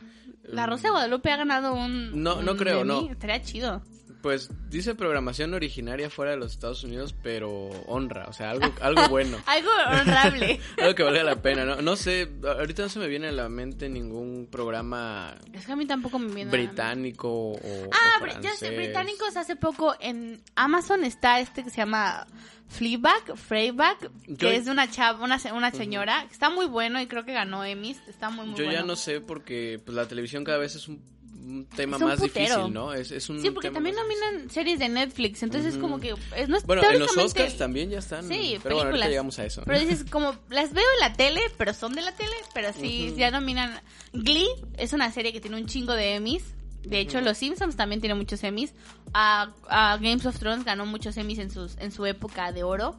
[0.44, 2.22] La Rosa de Guadalupe ha ganado un.
[2.22, 2.88] No, no un creo, Emmy.
[2.88, 3.11] no.
[3.12, 3.83] Estaría chido.
[4.22, 9.09] Pues dice programación originaria fuera de los Estados Unidos, pero honra, o sea, algo, algo
[9.09, 9.38] bueno.
[9.46, 10.61] Algo honorable.
[10.78, 11.76] Algo que valga la pena, ¿no?
[11.83, 15.76] No sé, ahorita no se me viene a la mente ningún programa es que a
[15.76, 16.50] mí tampoco me viene.
[16.50, 17.59] británico o,
[17.92, 22.26] Ah, o ya sé, británicos hace poco en Amazon está este que se llama
[22.68, 27.00] Fleabag, Freyback, que Yo- es de una chava, una, una señora, que está muy bueno
[27.00, 28.81] y creo que ganó Emmys, está muy muy Yo bueno.
[28.81, 31.00] ya no sé porque pues, la televisión cada vez es un,
[31.48, 32.54] un tema Es un más putero.
[32.56, 32.92] difícil, ¿no?
[32.92, 36.48] Es, es un Sí, porque también nominan series de Netflix, entonces es como que es,
[36.48, 38.28] no es Bueno, en los Oscars también ya están.
[38.28, 39.62] Sí, pero bueno, ahorita llegamos a eso.
[39.64, 43.14] Pero dices, como, las veo en la tele, pero son de la tele, pero sí,
[43.16, 43.80] ya nominan.
[44.12, 46.44] Glee es una serie que tiene un chingo de Emmys.
[46.82, 48.72] De hecho, Los Simpsons también tiene muchos Emmys.
[49.12, 52.96] A, a Games of Thrones ganó muchos Emmys en, sus, en su época de oro.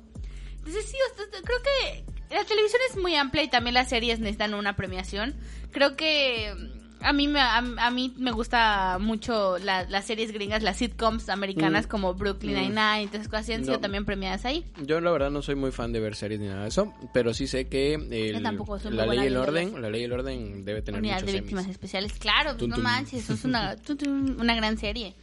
[0.57, 0.97] Entonces, sí,
[1.43, 2.03] creo que
[2.35, 5.35] la televisión es muy amplia y también las series necesitan una premiación.
[5.71, 6.53] Creo que
[7.01, 11.29] a mí me, a, a mí me gusta mucho la- las series gringas, las sitcoms
[11.29, 11.89] americanas Mm.
[11.89, 12.59] como Brooklyn Mm.
[12.59, 13.79] Nine-Nine, entonces cosas así han sido No.
[13.79, 14.65] también premiadas ahí.
[14.85, 17.33] Yo la verdad no soy muy fan de ver series ni nada de eso, pero
[17.33, 20.65] sí sé que el- la ley y el orden, las- la ley y el orden
[20.65, 21.75] debe tener Unidad muchos de víctimas Emmys.
[21.75, 22.83] especiales, claro, pues Tum, no tum.
[22.83, 25.13] manches, es una, tum, una gran serie.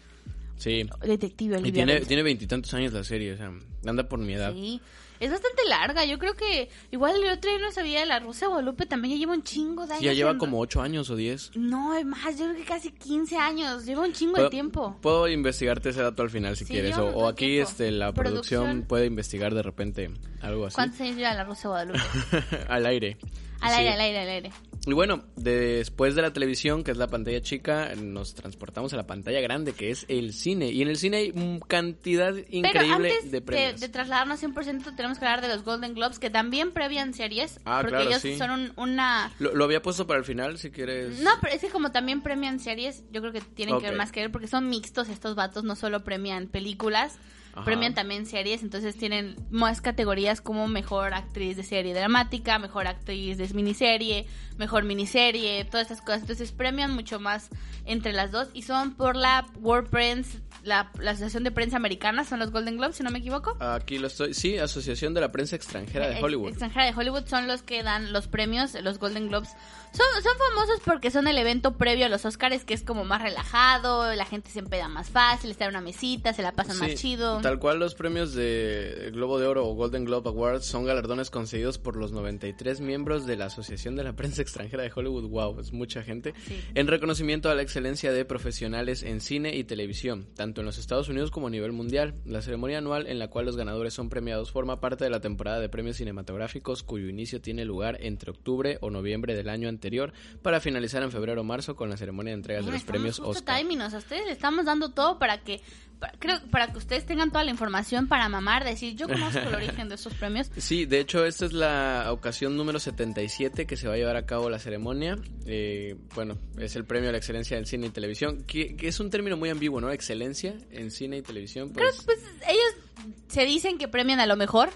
[0.57, 0.87] Sí.
[1.05, 2.09] Detective Y Olivia tiene Benson.
[2.09, 3.53] tiene veintitantos años la serie, o sea,
[3.87, 4.53] anda por mi edad.
[4.55, 4.81] Sí,
[5.21, 8.49] es bastante larga, yo creo que igual el otro día no sabía, la Rosa de
[8.49, 10.01] Guadalupe también ya lleva un chingo de años.
[10.01, 11.51] Sí, ya lleva en- como ocho años o diez.
[11.55, 14.97] No, es más, yo creo que casi 15 años, lleva un chingo de tiempo.
[15.01, 16.97] Puedo investigarte ese dato al final si Sí, quieres.
[16.99, 17.71] O, aquí tiempo.
[17.71, 18.89] este, la producción, Producción.
[18.89, 20.11] puede investigar de repente
[20.43, 20.75] algo así.
[20.75, 22.01] ¿Cuántos años lleva la Rosa de Guadalupe?
[22.69, 23.17] al aire.
[23.61, 23.79] Al Sí.
[23.79, 24.51] aire, al aire, al aire.
[24.87, 29.05] Y bueno, después de la televisión, que es la pantalla chica, nos transportamos a la
[29.07, 30.71] pantalla grande, que es el cine.
[30.71, 33.81] Y en el cine hay cantidad Pero increíble antes de premios.
[33.81, 37.59] de, trasladarnos 100%, tenemos que hablar de los Golden Globes, que también premian series.
[37.65, 38.39] Ah, porque claro, ellos sí.
[38.39, 39.33] son un- una...
[39.41, 41.19] Lo, lo había puesto para el final, si quieres.
[41.21, 44.13] No, pero es que como también premian series, yo creo que tienen que ver más
[44.13, 47.19] que ver porque son mixtos estos vatos, no solo premian películas,
[47.65, 53.39] Premian también series, entonces tienen más categorías como mejor actriz de serie dramática, mejor actriz
[53.39, 54.27] de miniserie,
[54.59, 56.23] mejor miniserie, todas estas cosas.
[56.23, 57.49] Entonces premian mucho más
[57.87, 62.25] entre las dos y son por la World Press, la, la Asociación de Prensa Americana,
[62.25, 63.57] son los Golden Globes, si no me equivoco.
[63.61, 64.35] Aquí lo estoy.
[64.35, 66.51] Sí, Asociación de la Prensa Extranjera de Hollywood.
[66.51, 69.51] Extranjera de Hollywood son los que dan los premios, los Golden Globes.
[69.93, 73.23] Son, son famosos porque son el evento previo a los Oscars, que es como más
[73.23, 76.95] relajado, la gente se empeda más fácil, está en una mesita, se la pasan más
[76.97, 77.41] chido.
[77.41, 81.79] Tal cual los premios de Globo de Oro o Golden Globe Awards son galardones concedidos
[81.79, 85.29] por los 93 miembros de la Asociación de la Prensa Extranjera de Hollywood.
[85.29, 86.35] Wow, es mucha gente.
[86.47, 86.61] Sí.
[86.75, 90.79] En reconocimiento a la excelencia de profesionales en cine y televisión, tanto tanto en los
[90.79, 92.15] Estados Unidos como a nivel mundial.
[92.25, 95.61] La ceremonia anual en la cual los ganadores son premiados forma parte de la temporada
[95.61, 100.61] de premios cinematográficos cuyo inicio tiene lugar entre octubre o noviembre del año anterior para
[100.61, 103.31] finalizar en febrero o marzo con la ceremonia de entregas de Mira, los premios justo
[103.41, 103.59] Oscar.
[103.59, 105.61] timing, o sea, ustedes le estamos dando todo para que,
[105.99, 109.55] para- creo, para que ustedes tengan toda la información para mamar, decir, yo conozco el
[109.55, 110.51] origen de estos premios.
[110.57, 114.25] Sí, de hecho esta es la ocasión número 77 que se va a llevar a
[114.25, 115.19] cabo la ceremonia.
[115.45, 118.99] Eh, bueno, es el premio a la excelencia en cine y televisión, que, que es
[119.01, 119.91] un término muy ambiguo, ¿no?
[119.91, 121.71] Excelencia en cine y televisión.
[121.71, 124.71] Creo Pues, que pues ellos se dicen que premian a lo mejor,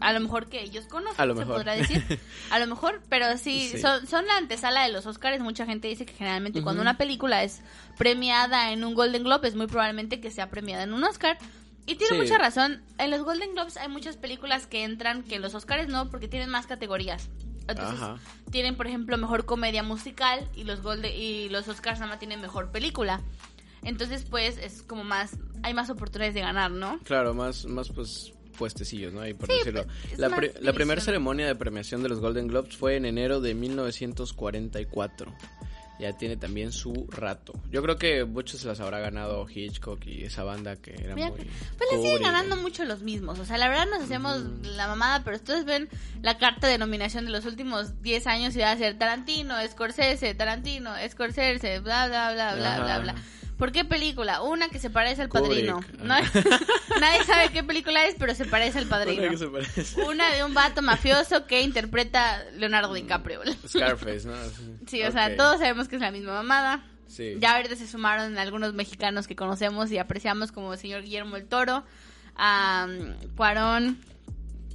[0.00, 1.56] a lo mejor que ellos conocen, A lo se mejor.
[1.56, 2.02] podrá decir,
[2.50, 3.78] a lo mejor, pero sí, Sí.
[3.80, 6.88] Son, son la antesala de los Oscars, mucha gente dice que generalmente cuando Ujú.
[6.90, 7.60] una película es
[7.96, 11.36] premiada en un Golden Globe es muy probablemente que sea premiada en un Oscar.
[11.86, 12.20] Y tiene Sí.
[12.22, 15.88] mucha razón, en los Golden Globes hay muchas películas que entran que en los Oscars
[15.88, 17.28] no, porque tienen más categorías.
[17.66, 18.18] Entonces, Ajá.
[18.50, 22.40] tienen, por ejemplo, mejor comedia musical y los Golden, y los Oscars nada más tienen
[22.42, 23.20] mejor película.
[23.82, 26.98] Entonces, pues, es como más, hay más oportunidades de ganar, ¿no?
[27.04, 29.20] Claro, más, más pues puestecillos, ¿no?
[29.20, 29.84] Ahí por Sí, decirlo.
[29.84, 33.04] pues, es La, pri- la primera ceremonia de premiación de los Golden Globes fue en
[33.04, 35.32] enero de 1944.
[36.00, 37.52] Ya tiene también su rato.
[37.72, 41.30] Yo creo que muchos se las habrá ganado Hitchcock y esa banda que era Mira,
[41.30, 41.38] muy...
[41.40, 43.40] Pues le siguen ganando mucho los mismos.
[43.40, 45.88] O sea, la verdad nos hacemos la mamada, pero ustedes ven
[46.22, 50.34] la carta de nominación de los últimos 10 años y va a ser Tarantino, Scorsese,
[50.36, 52.84] Tarantino, Scorsese, bla, bla, bla, bla, Ajá.
[52.84, 53.14] bla, bla.
[53.58, 54.40] ¿Por qué película?
[54.40, 55.80] Una que se parece al padrino.
[55.98, 56.14] ¿no?
[57.00, 59.22] Nadie sabe qué película es, pero se parece al padrino.
[59.22, 60.36] Una parece.
[60.36, 63.40] De un vato mafioso que interpreta Leonardo DiCaprio.
[63.66, 64.34] Scarface, ¿no?
[64.86, 66.84] Sí, o sea, todos sabemos que es la misma mamada.
[67.08, 67.36] Sí.
[67.40, 71.46] Ya ahorita se sumaron algunos mexicanos que conocemos y apreciamos como el señor Guillermo el
[71.46, 71.84] Toro,
[72.36, 72.86] a
[73.36, 73.98] Cuarón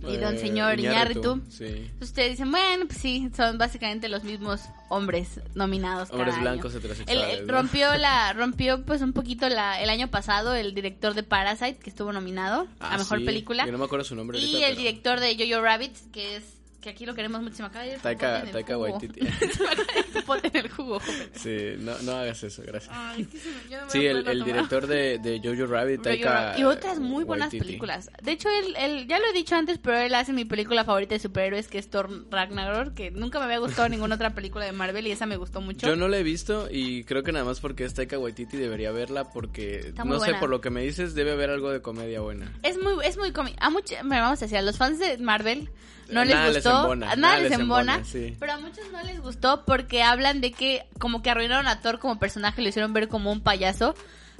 [0.08, 1.42] y don Eh, señor Iñárritu.
[1.50, 1.89] Sí.
[2.02, 6.42] Ustedes dicen, bueno, pues sí, son básicamente los mismos hombres nominados Hombres año.
[6.44, 7.42] blancos heterosexuales.
[7.46, 7.52] ¿no?
[7.54, 11.89] rompió la rompió pues un poquito la el año pasado el director de Parasite que
[11.89, 13.26] estuvo nominado Ah, a mejor sí.
[13.26, 15.96] película Yo no me acuerdo su nombre y ahorita, el pero- director de Jojo Rabbit
[16.12, 16.44] que es
[16.84, 18.78] que aquí lo queremos mucho se me acaba de ir el Taika- Taika.
[18.78, 19.19] Waititi.
[19.26, 21.30] se me acaba de ir el popote en el jugo joven.
[21.34, 22.93] Sí, no, no hagas eso, gracias.
[22.96, 25.65] Ay, es que se me- yo no me Sí, el, el director de, de Jojo
[25.72, 27.65] Rabbit, Taika y otras muy buenas Waititi.
[27.65, 28.10] películas.
[28.22, 31.15] De hecho, él, él, ya lo he dicho antes, pero él hace mi película favorita
[31.15, 34.72] de superhéroes, que es Thor Ragnarok, que nunca me había gustado ninguna otra película de
[34.74, 35.88] Marvel y esa me gustó mucho.
[35.88, 38.91] Yo no la he visto y creo que nada más porque es Taika Waititi debería
[38.91, 40.39] verla porque no sé, buena.
[40.39, 42.52] por lo que me dices debe haber algo de comedia buena.
[42.63, 43.58] Es muy, es muy cómico.
[43.62, 45.69] A vamos a decir, a los fans de Marvel
[46.10, 46.82] no les Nada les gustó.
[46.82, 47.94] embona, nada, nada les embona.
[47.96, 48.36] embona, sí.
[48.39, 52.00] Pero a muchos no les gustó porque hablan de que como que arruinaron a Thor
[52.00, 53.96] como personaje, lo hicieron ver como un payaso.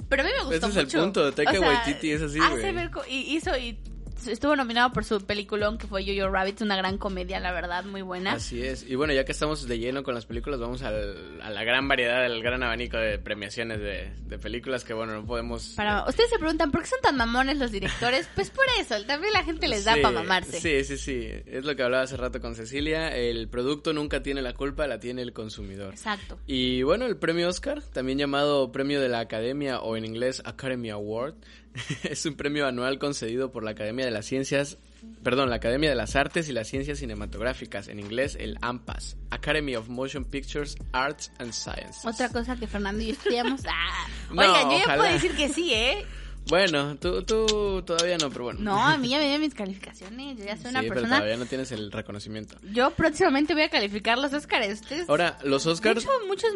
[0.08, 1.00] Pero a mí me gustó Ese es el mucho.
[1.00, 2.72] punto, Taika Waititi es así, Hace güey.
[2.74, 3.78] ver co- y hizo y
[4.28, 8.02] estuvo nominado por su peliculón que fue Jojo Rabbit, una gran comedia, la verdad, muy
[8.02, 8.32] buena.
[8.32, 8.88] Así es.
[8.88, 11.88] Y bueno, ya que estamos de lleno con las películas, vamos al- a la gran
[11.88, 15.74] variedad, al gran abanico de premiaciones de, de películas que, bueno, no podemos...
[15.76, 18.28] Para, ustedes se preguntan, ¿por qué son tan mamones los directores?
[18.34, 20.60] Pues por eso, también la gente les da Sí, para mamarse.
[20.60, 21.28] Sí, sí, sí.
[21.46, 23.14] Es lo que hablaba hace rato con Cecilia.
[23.16, 25.92] El producto nunca tiene la culpa, la tiene el consumidor.
[25.94, 26.38] Exacto.
[26.46, 30.90] Y bueno, el premio Oscar, también llamado Premio de la Academia o en inglés Academy
[30.90, 31.34] Award,
[32.04, 34.78] es un premio anual concedido por la Academia de las Ciencias,
[35.22, 39.74] perdón, la Academia de las Artes y las Ciencias Cinematográficas, en inglés el AMPAS, Academy
[39.76, 42.04] of Motion Pictures, Arts and Sciences.
[42.04, 43.62] Otra cosa que Fernando y yo estudiamos.
[43.76, 44.06] Ah.
[44.30, 46.04] No, Oigan, yo ya puedo decir que sí, ¿eh?
[46.46, 48.60] Bueno, tú, tú todavía no, pero bueno.
[48.60, 50.36] No, a mí ya me dieron mis calificaciones.
[50.38, 51.16] Yo ya soy una sí, pero persona.
[51.16, 52.56] todavía no tienes el reconocimiento.
[52.72, 54.68] Yo próximamente voy a calificar los Oscars.
[54.80, 55.08] Ustedes.
[55.08, 56.02] Ahora, los de Oscars...
[56.02, 56.50] hecho, muchos.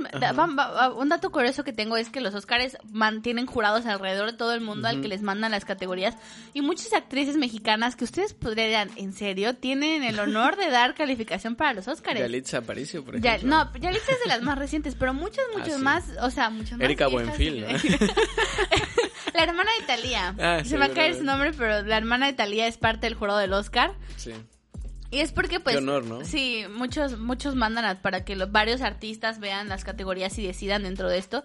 [0.97, 4.61] un dato curioso que tengo es que los Oscars mantienen jurados alrededor de todo el
[4.61, 6.17] mundo al que les mandan las categorías.
[6.55, 11.57] Y muchas actrices mexicanas que ustedes podrían, en serio, tienen el honor de dar calificación
[11.57, 12.19] para los Oscars.
[12.21, 13.57] Yalitza Aparicio, por Ya, ejemplo.
[13.65, 15.83] no, Yalitza es de las más recientes, pero muchos, muchos Ah, sí.
[15.83, 16.81] más, o sea, muchos más.
[16.83, 17.07] Erika.
[17.09, 17.69] Buenfil, ¿no?
[19.39, 20.35] la hermana de Talía.
[20.39, 23.39] Ah, Se me acaba su nombre, pero la hermana de Talía es parte del jurado
[23.39, 23.93] del Oscar.
[24.17, 24.33] Sí.
[25.11, 25.75] Y es porque, pues.
[25.75, 26.23] Qué honor, ¿no?
[26.25, 30.83] Sí, muchos, muchos mandan a- para que los varios artistas vean las categorías y decidan
[30.83, 31.45] dentro de esto.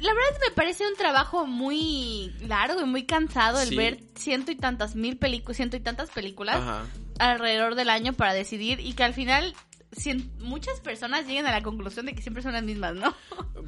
[0.00, 3.76] La verdad me parece un trabajo muy largo y muy cansado el Sí.
[3.76, 6.86] ver ciento y tantas mil películas, ciento y tantas películas Ajá.
[7.20, 9.54] alrededor del año para decidir y que al final
[9.94, 13.14] cien- muchas personas lleguen a la conclusión de que siempre son las mismas, ¿no?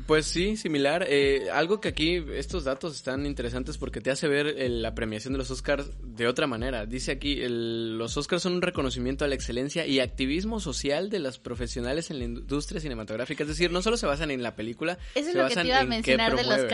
[0.06, 1.04] Pues sí, similar.
[1.08, 5.32] Eh, algo que aquí estos datos están interesantes porque te hace ver eh, la premiación
[5.32, 6.86] de los Oscars de otra manera.
[6.86, 11.18] Dice aquí, el- los Oscars son un reconocimiento a la excelencia y activismo social de
[11.18, 13.42] los profesionales en la industria cinematográfica.
[13.42, 15.62] Es decir, no solo se basan en la película, Eso es se lo que basan
[15.64, 16.68] te iba a mencionar de los ¿no?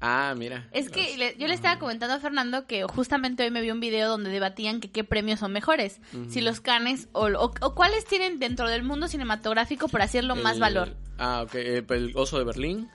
[0.00, 0.66] Ah, mira.
[0.72, 3.80] Es que le- yo le estaba comentando a Fernando que justamente hoy me vi un
[3.80, 8.06] video donde debatían que qué premios son mejores, si los canes o, o- o cuáles
[8.06, 10.96] tienen dentro del mundo cinematográfico por hacerlo más El- valor.
[11.18, 11.54] Ah, ok.
[11.56, 12.88] eh, pues el Oso de Berlín,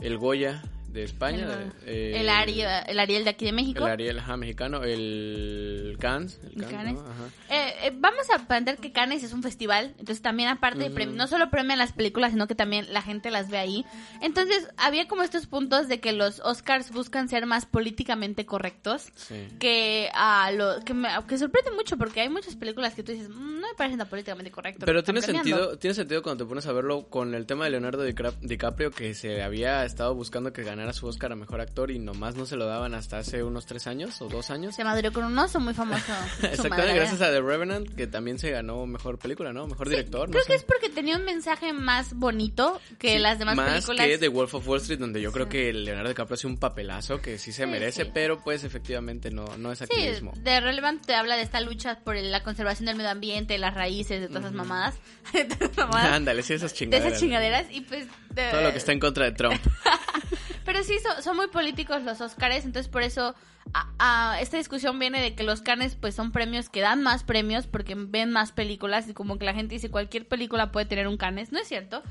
[0.00, 1.46] el Goya, de España.
[1.84, 3.84] El, eh, el Ariel, el Ariel de aquí de México.
[3.86, 6.40] El Ariel ajá, mexicano, el Cannes.
[6.44, 6.94] El Cannes, Cannes.
[6.94, 7.00] ¿no?
[7.00, 7.24] Ajá.
[7.50, 11.12] Eh, eh, vamos a aprender que Cannes es un festival, entonces también aparte de premi-
[11.14, 13.84] no solo premian las películas, sino que también la gente las ve ahí.
[14.20, 19.46] Entonces había como estos puntos de que los Oscars buscan ser más políticamente correctos, Sí.
[19.58, 23.28] que a lo que me que sorprende mucho porque hay muchas películas que tú dices,
[23.28, 24.84] "Mm, no me parecen tan políticamente correctos.
[24.86, 25.58] Pero tiene están premiando".
[25.64, 29.14] sentido, tiene sentido cuando te pones a verlo con el tema de Leonardo DiCaprio que
[29.14, 32.56] se había estado buscando que ganara su Oscar a Mejor Actor y nomás no se
[32.56, 34.74] lo daban hasta hace unos tres años o dos años.
[34.74, 36.12] Se madrió con un oso muy famoso.
[36.42, 39.66] Exactamente, gracias a The Revenant que también se ganó Mejor Película, ¿no?
[39.66, 40.48] Mejor Director, no Creo sé.
[40.48, 44.06] que es porque tenía un mensaje más bonito que Sí, las demás más películas.
[44.06, 47.20] que The Wolf of Wall Street, donde yo creo que Leonardo DiCaprio hace un papelazo
[47.20, 48.10] que sí se Sí, merece, sí.
[48.14, 50.32] pero pues efectivamente no, no es Sí, activismo.
[50.36, 54.20] de Relevant te habla de esta lucha por la conservación del medio ambiente, las raíces,
[54.20, 54.94] de todas esas mamadas.
[55.32, 57.08] de todas esas mamadas, Ándale, sí, esas de chingaderas.
[57.08, 57.66] esas chingaderas.
[57.70, 58.06] Y pues.
[58.34, 59.60] de- Todo lo que está en contra de Trump.
[60.68, 63.34] Pero sí, son, son muy políticos los Oscars, entonces por eso
[63.72, 63.88] a-
[64.32, 67.66] a- esta discusión viene de que los Cannes pues son premios que dan más premios
[67.66, 71.16] porque ven más películas y como que la gente dice cualquier película puede tener un
[71.16, 72.02] Cannes, no es cierto.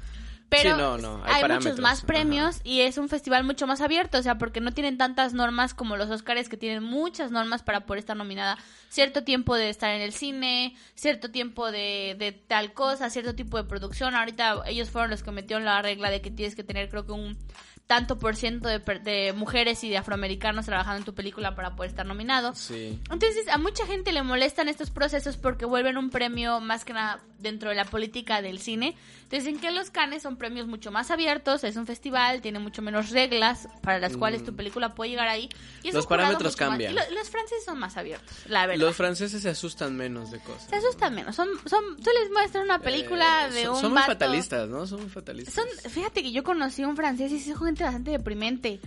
[0.49, 2.07] Pero Sí, no, no, hay hay, muchos más ajá.
[2.07, 5.75] premios y es un festival mucho más abierto, o sea, porque no tienen tantas normas
[5.75, 8.57] como los Oscars que tienen muchas normas para poder estar nominada.
[8.89, 13.57] Cierto tiempo de estar en el cine, cierto tiempo de, de tal cosa, cierto tipo
[13.57, 14.15] de producción.
[14.15, 17.11] Ahorita ellos fueron los que metieron la regla de que tienes que tener creo que
[17.11, 17.37] un
[17.87, 21.89] tanto por ciento de, de mujeres y de afroamericanos trabajando en tu película para poder
[21.89, 22.53] estar nominado.
[22.53, 22.99] Sí.
[23.09, 27.19] Entonces, a mucha gente le molestan estos procesos porque vuelven un premio más que nada
[27.39, 28.95] dentro de la política del cine.
[29.23, 32.81] Entonces, en que los Cannes son premios mucho más abiertos, es un festival, tiene mucho
[32.81, 35.49] menos reglas para las cuales tu película puede llegar ahí.
[35.83, 36.93] Y Los parámetros más- cambian.
[36.93, 38.85] y lo- los franceses son más abiertos, la verdad.
[38.85, 40.69] Los franceses se asustan menos de cosas.
[40.69, 41.35] Se asustan menos.
[41.35, 44.69] Son, son, tú les muestras una película Eh, de son, un son muy vato- fatalistas,
[44.69, 44.87] ¿no?
[44.87, 45.53] Son muy fatalistas.
[45.53, 48.79] Son, fíjate que yo conocí a un francés y es gente bastante deprimente.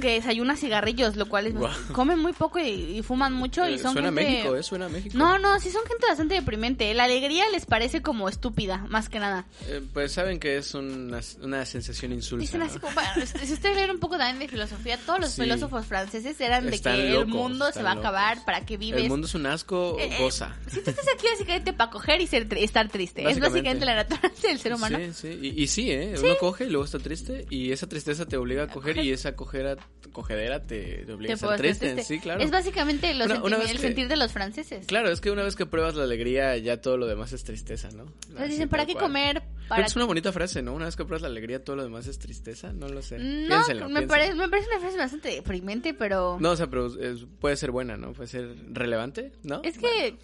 [0.00, 1.54] Que desayuna cigarrillos, lo cual es.
[1.54, 1.72] Guau.
[1.92, 3.68] Comen muy poco y, y fuman mucho.
[3.68, 4.62] y Eh, son suena a gente- México, ¿eh?
[4.62, 5.16] Suena a México.
[5.16, 6.92] No, no, sí son gente bastante deprimente.
[6.94, 9.46] La alegría les parece como estúpida, más que nada.
[9.68, 12.42] Eh, pues saben que es una, una sensación insulsa.
[12.42, 12.66] Dicen ¿no?
[12.66, 13.10] así como, bueno,
[13.44, 15.42] si ustedes leen un poco también de filosofía, todos los Sí.
[15.42, 19.02] filósofos franceses eran de Están que el mundo se va a acabar, para que vives.
[19.02, 20.56] El mundo es un asco, Eh, eh, goza.
[20.66, 23.22] Si tú estás aquí básicamente para coger y ser estar triste.
[23.28, 23.84] Es Básicamente.
[23.86, 24.98] la naturaleza del ser humano.
[24.98, 25.38] Sí, sí.
[25.42, 26.14] Y, y sí, ¿eh?
[26.18, 27.46] Uno coge y luego está triste.
[27.50, 28.98] Y esa tristeza te obliga a coger.
[28.98, 29.76] Y esa cojera,
[30.12, 31.92] cogedera te, te obliga Te a puedes triste.
[31.94, 32.14] triste.
[32.14, 32.42] Sí, claro.
[32.42, 34.86] Es básicamente los Una- una el que- sentir de los franceses.
[34.86, 37.90] Claro, es que una vez que pruebas la alegría, ya todo lo demás es tristeza,
[37.90, 38.06] ¿no?
[38.38, 39.04] Así, dicen, ¿para qué cual.
[39.06, 39.42] comer?
[39.68, 40.72] Para que es una bonita frase, ¿no?
[40.74, 42.72] Una vez que pruebas la alegría, todo lo demás es tristeza.
[42.72, 43.18] No lo sé.
[43.18, 46.38] No, me, parece, me parece una frase bastante deprimente, pero...
[46.40, 48.12] No, o sea, pero es- puede ser buena, ¿no?
[48.12, 49.60] Puede ser relevante, ¿no?
[49.64, 50.16] Es que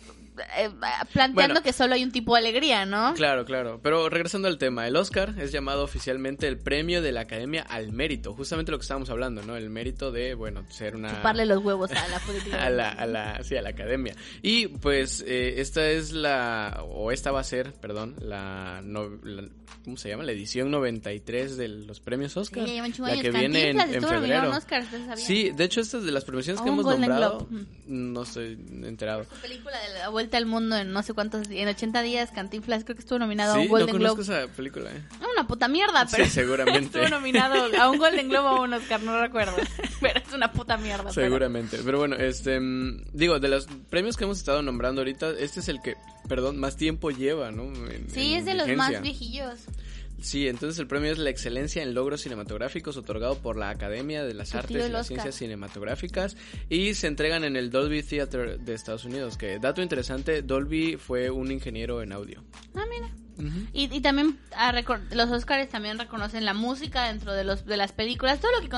[0.56, 0.70] eh,
[1.12, 1.62] planteando Bueno.
[1.62, 3.14] que solo hay un tipo de alegría, ¿no?
[3.14, 3.80] Claro, claro.
[3.82, 7.92] Pero regresando al tema, el Oscar es llamado oficialmente el premio de la Academia al
[7.92, 8.34] mérito.
[8.34, 9.56] Justamente lo que estábamos hablando, ¿no?
[9.56, 11.10] El mérito de, bueno, ser una...
[11.16, 12.64] Chuparle los huevos a la política.
[12.66, 14.14] a la, a la, sí, a la academia.
[14.42, 19.48] Y pues eh, esta es la, o esta va a ser, perdón, la, no- la-
[19.84, 20.22] ¿cómo se llama?
[20.22, 22.66] La edición 93 de los premios Oscar.
[22.68, 24.50] Sí, la que viene en, en febrero.
[24.50, 24.84] Oscar.
[25.16, 27.64] Sí, de hecho estas de las premiaciones que hemos Golden nombrado, Globe.
[27.86, 28.52] no estoy
[28.84, 29.24] enterado.
[29.24, 32.84] Su película de la vuelta al mundo en no sé cuántos, en 80 días, Cantinflas
[32.84, 34.42] creo que estuvo nominado a Sí, un no Golden conozco Globe.
[34.44, 35.02] esa película, ¿eh?
[35.32, 37.00] Una puta mierda, pero Sí, seguramente.
[37.02, 39.54] estuvo nominado a un Golden Globe o a un Oscar, no recuerdo.
[40.00, 41.10] Pero es una puta mierda.
[41.10, 41.78] pero- Seguramente.
[41.84, 42.58] Pero bueno, este.
[42.60, 45.94] mm, Digo, de los premios que hemos estado nombrando ahorita, este es el que,
[46.28, 47.64] perdón, más tiempo lleva, ¿no?
[47.88, 48.92] En- Sí, en es de los vigencia.
[48.94, 49.58] más viejillos.
[50.22, 54.34] Sí, entonces el premio es la excelencia en logros cinematográficos otorgado por la Academia de
[54.34, 55.08] las Artes y las.
[55.08, 56.36] Ciencias Cinematográficas
[56.68, 59.36] y se entregan en el Dolby Theater de Estados Unidos.
[59.36, 62.42] Que dato interesante, Dolby fue un ingeniero en audio.
[62.74, 63.10] Ah, mira.
[63.72, 64.72] Y, y también ah,
[65.12, 68.68] los Oscars también reconocen la música dentro de los de las películas, todo lo que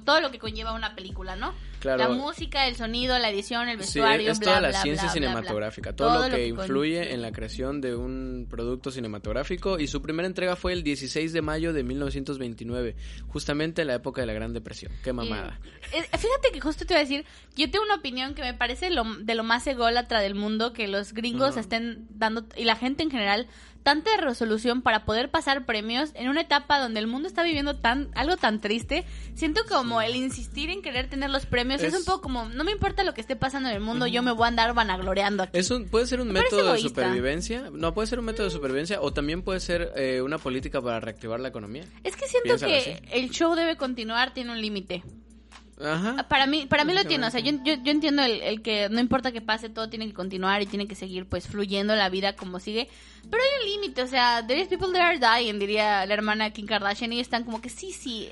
[0.00, 1.54] todo lo que conlleva una película, ¿no?
[1.80, 1.98] Claro.
[1.98, 5.04] La música, el sonido, la edición, el Sí, vestuario, es bla, toda la bla, ciencia
[5.04, 10.00] bla, cinematográfica, todo, lo que, influye en la creación de un producto cinematográfico y su
[10.00, 12.96] primera entrega fue el 16 de mayo de 1929,
[13.28, 14.92] justamente en la época de la Gran Depresión.
[15.02, 15.60] Qué mamada.
[15.92, 18.88] Eh, fíjate que justo te iba a decir, yo tengo una opinión que me parece
[18.88, 23.02] lo, de lo más ególatra del mundo, que los gringos estén dando, y la gente
[23.02, 23.46] en general,
[23.84, 28.08] tanta resolución para poder pasar premios en una etapa donde el mundo está viviendo tan
[28.16, 29.04] algo tan triste.
[29.34, 32.64] Siento como el insistir en querer tener los premios es, Es- un poco como, no
[32.64, 35.44] me importa lo que esté pasando en el mundo, yo me voy a andar vanagloriando
[35.44, 35.56] aquí.
[35.58, 38.50] Es un, puede ser un Me método de supervivencia, no puede ser un método de
[38.50, 41.84] supervivencia o también puede ser eh, una política para reactivar la economía.
[42.02, 43.02] Es que siento Piénsalo que así.
[43.12, 45.02] el show debe continuar, tiene un límite.
[45.80, 46.26] Ajá.
[46.28, 48.88] Para mí, para mí lo tiene, o sea, yo, yo, yo entiendo el, el, que
[48.88, 52.08] no importa que pase, todo tiene que continuar y tiene que seguir pues fluyendo la
[52.08, 52.88] vida como sigue,
[53.30, 56.50] pero hay un límite, o sea, there is people that are dying, diría la hermana
[56.50, 58.30] Kim Kardashian, y están como que sí, sí,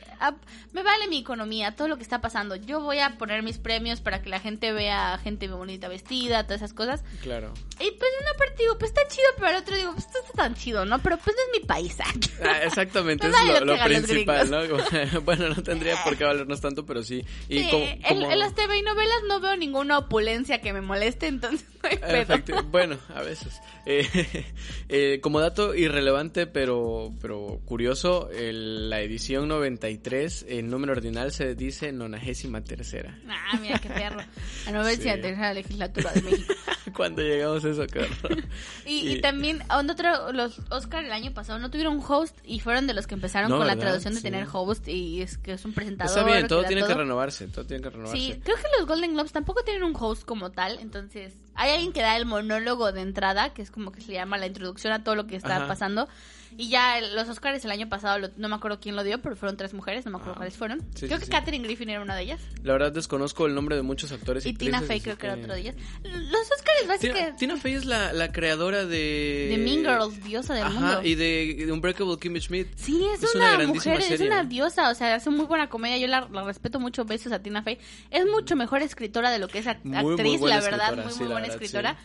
[0.73, 4.01] me vale mi economía, todo lo que está pasando, yo voy a poner mis premios
[4.01, 7.03] para que la gente vea gente bonita vestida, todas esas cosas.
[7.23, 7.53] Claro.
[7.81, 10.33] Y pues una parte digo, pues está chido, pero al otro digo, pues esto está
[10.45, 10.99] tan chido, ¿no?
[11.01, 11.97] Pero pues no es mi país.
[12.01, 14.61] Ah, exactamente, es lo, lo principal, ¿no?
[15.23, 17.25] bueno, no tendría por qué valernos tanto, pero sí.
[17.49, 21.67] Y como, En, las TV y novelas no veo ninguna opulencia que me moleste, entonces
[21.83, 22.63] no hay pedo.
[22.65, 23.61] Bueno, a veces.
[23.85, 24.07] Eh,
[24.89, 31.55] eh, como dato irrelevante pero, pero curioso, el, la edición 93, el número ordinal se
[31.55, 33.19] dice nonagésima tercera.
[33.29, 34.21] Ah, mira qué perro.
[34.67, 36.55] La novena tercera legislatura de México.
[36.97, 38.09] Cuando llegamos a eso, claro.
[38.87, 42.95] y, y, también, otro, los Oscar el año pasado no tuvieron host y fueron de
[42.95, 46.17] los que empezaron con la traducción de tener host y es que es un presentador.
[46.17, 48.17] Está bien, todo tiene que renovarse, todo tiene que renovarse.
[48.17, 51.93] Sí, creo que los Golden Globes tampoco tienen un host como tal, entonces hay alguien
[51.93, 55.05] que da el monólogo de entrada, que es como que se llama la introducción a
[55.05, 56.09] todo lo que está pasando.
[56.57, 59.57] Y ya los Oscars el año pasado, no me acuerdo quién lo dio, pero fueron
[59.57, 60.81] tres mujeres, no me acuerdo ah, cuáles fueron.
[60.99, 62.41] creo que Katherine Griffin era una de ellas.
[62.63, 64.45] La verdad desconozco el nombre de muchos actores.
[64.47, 65.27] Y, Tina Fey creo que...
[65.27, 65.77] era otra de ellas.
[66.03, 67.39] Los Oscars básicamente...
[67.39, 69.49] Tina, Fey es la, la, creadora de...
[69.51, 71.03] De Mean Girls, diosa del mundo.
[71.03, 72.69] y de, Unbreakable Kimmy Schmidt.
[72.77, 76.27] Sí, es, una, mujer, es una diosa, o sea, hace muy buena comedia, yo la,
[76.45, 77.79] respeto mucho, besos a Tina Fey.
[78.11, 81.97] Es mucho mejor escritora de lo que es actriz, la verdad, muy, muy buena escritora.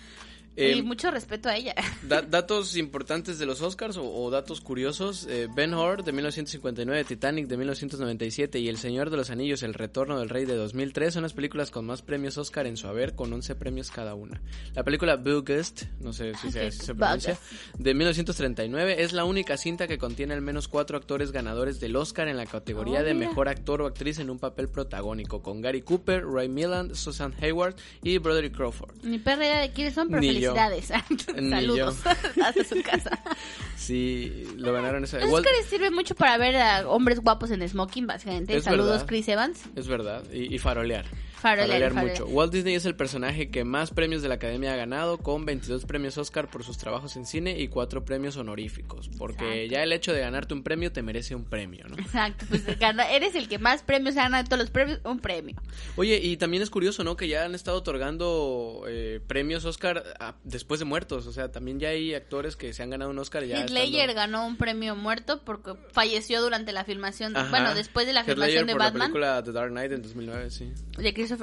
[0.58, 1.76] Eh, y mucho respeto a ella.
[2.01, 5.28] datos importantes de los Oscars o, datos curiosos.
[5.30, 9.76] Eh, ben Hur de 1959, Titanic de 1997 y El Señor de los Anillos, El
[9.76, 13.14] Retorno del Rey de 2003 son las películas con más premios Oscar en su haber,
[13.14, 14.41] con 11 premios cada una.
[14.74, 17.38] La película August, no sé si se, pronuncia,
[17.78, 22.30] de 1939 es la única cinta que contiene al menos cuatro actores ganadores del Oscar
[22.30, 25.84] en la categoría oh, de Mejor Actor o Actriz en un papel protagónico, con Gary
[25.84, 28.95] Cooper, Ray Milland, Susan Hayward y Broderick Crawford.
[29.03, 30.22] Ni perra de quiénes son, pero
[30.56, 30.88] Felicidades.
[31.50, 31.98] Saludos
[32.43, 33.20] hasta su casa.
[33.78, 35.20] Sí, lo ganaron esa.
[35.20, 38.60] Los Oscars sirve mucho para ver a hombres guapos en smoking, básicamente.
[38.60, 39.62] Saludos, Chris Evans.
[39.78, 40.24] Es verdad.
[40.30, 41.06] y farolear.
[41.38, 42.26] Farolear, mucho.
[42.26, 45.86] Walt Disney es el personaje que más premios de la Academia ha ganado, con 22
[45.86, 49.10] premios Oscar por sus trabajos en cine y 4 premios honoríficos.
[49.18, 51.98] Porque ya el hecho de ganarte un premio te merece un premio, ¿no?
[51.98, 55.56] Exacto, pues eres el que más premios gana de todos los premios, un premio.
[55.96, 57.16] Oye, y también es curioso, ¿no?
[57.16, 60.04] Que ya han estado otorgando eh, premios Oscar
[60.44, 61.28] después de muertos.
[61.28, 63.44] O sea, también ya hay actores que se han ganado un Oscar.
[63.46, 68.24] Ya Heath ganó un premio muerto porque falleció durante la filmación, bueno, después de la
[68.24, 68.94] filmación de Batman.
[68.94, 70.72] la película The Dark Knight en 2009, sí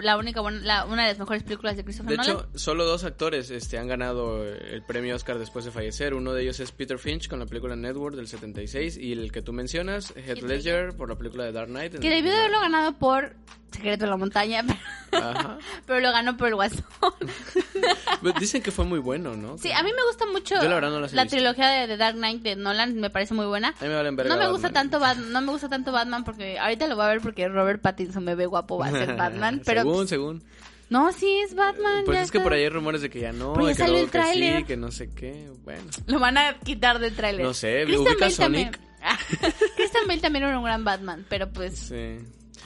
[0.03, 2.37] la única la, una de las mejores películas de Christopher Nolan.
[2.37, 6.15] De hecho, solo dos actores este, han ganado el premio Oscar después de fallecer.
[6.15, 9.43] Uno de ellos es Peter Finch con la película Network del 76 y el que
[9.43, 11.99] tú mencionas, Heath Ledger por la película de Dark Knight.
[11.99, 13.37] Que debió de haberlo ganado por
[13.75, 14.64] Secreto de la Montaña,
[15.87, 16.85] pero, lo ganó por el Guasón.
[18.41, 19.59] Dicen que fue muy bueno, ¿no?
[19.59, 23.35] Sí, a mí me gusta mucho la, trilogía de, Dark Knight de Nolan, me parece
[23.35, 23.75] muy buena.
[23.81, 26.95] A mí me no me gusta tanto no me gusta tanto Batman porque ahorita lo
[26.95, 30.09] voy a ver porque Robert Pattinson me ve guapo va a ser Batman, pero según,
[30.09, 30.45] según.
[30.91, 32.05] No, sí es Batman.
[32.05, 34.22] Pues es que por ahí hay rumores de que ya no, que salió el que
[34.33, 35.51] sí, que no sé qué.
[35.64, 35.83] Bueno.
[36.07, 37.45] Lo van a quitar del tráiler.
[37.45, 38.79] No sé, ubica Sonic.
[39.77, 41.77] Christian Bale también era un gran Batman, pero pues.
[41.79, 42.18] Sí.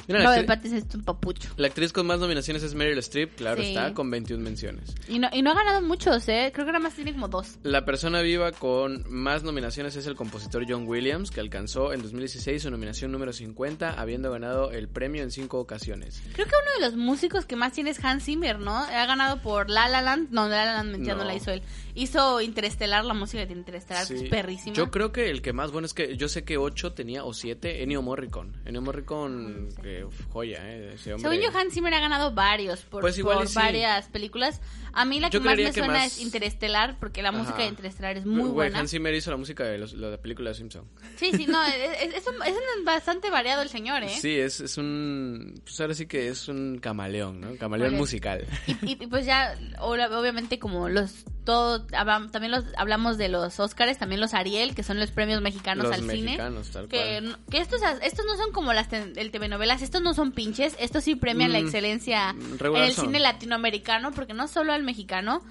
[0.07, 1.51] Mira, de es un papucho.
[1.57, 4.95] La actriz con más nominaciones es Meryl Streep, claro está, con 21 menciones.
[5.09, 6.51] Y no, y no ha ganado muchos, ¿eh?
[6.55, 7.59] Creo que nada más tiene como dos.
[7.63, 12.63] La persona viva con más nominaciones es el compositor John Williams, que alcanzó en 2016
[12.63, 16.23] su nominación número 50, habiendo ganado el premio en cinco ocasiones.
[16.33, 18.77] Creo que uno de los músicos que más tiene es Hans Zimmer, ¿no?
[18.77, 20.31] Ha ganado por La La Land.
[20.31, 21.25] No, La La Land mentira, no.
[21.25, 21.63] la hizo él.
[21.95, 24.75] Hizo Interestelar, la música de Interestelar, es perrísima.
[24.75, 27.33] Yo creo que el que más bueno es que yo sé que ocho tenía o
[27.33, 28.53] siete Ennio Morricone.
[28.65, 30.93] Ennio Morricone, que joya, ¿eh?
[30.95, 31.31] Ese hombre.
[31.31, 34.61] Según Johan Zimmer ha ganado varios por, pues por varias películas.
[34.93, 38.27] A mí la que más me suena es Interestelar, porque la música de Interestelar es
[38.27, 38.79] muy buena.
[38.79, 40.85] Hans Zimmer hizo la música de los, la película de Simpson.
[41.17, 44.09] Sí, sí, no, es, es, un, bastante variado el señor, ¿eh?
[44.09, 47.57] Sí, es, es un, pues ahora sí que es un camaleón, ¿no?
[47.57, 48.47] Camaleón musical.
[48.83, 54.21] Y, y, pues ya, obviamente como los todo, también los, hablamos de los Óscares, también
[54.21, 56.39] los Ariel, que son los premios mexicanos al cine.
[56.91, 59.49] que, que estos, estos no son como las el TV
[59.83, 64.35] estos no son pinches, estos sí premian la mm, excelencia en el cine latinoamericano, porque
[64.35, 65.43] no solo al mexicano,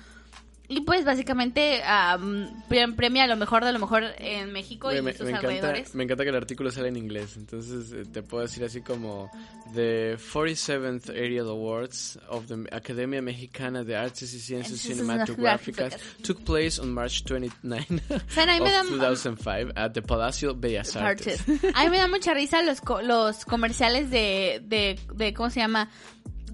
[0.70, 5.01] Y pues básicamente am, pre- premia lo mejor de lo mejor en México Güey, y
[5.01, 8.22] me, sus me encanta, me encanta que el artículo sale en inglés, entonces eh, te
[8.22, 9.32] puedo decir así como
[9.74, 16.82] The 47th Aerial Awards of the Academia Mexicana de Artes y Ciencias Cinematográficas took place
[16.82, 17.86] on March 29
[18.28, 18.49] ¿Saben?
[18.49, 21.39] A mí me da- of 2005 at the Palacio Bellas Artes.
[21.47, 21.76] Artes.
[21.76, 25.61] A mí me da mucha risa los, co- los comerciales de, de, de, ¿cómo se
[25.61, 25.89] llama?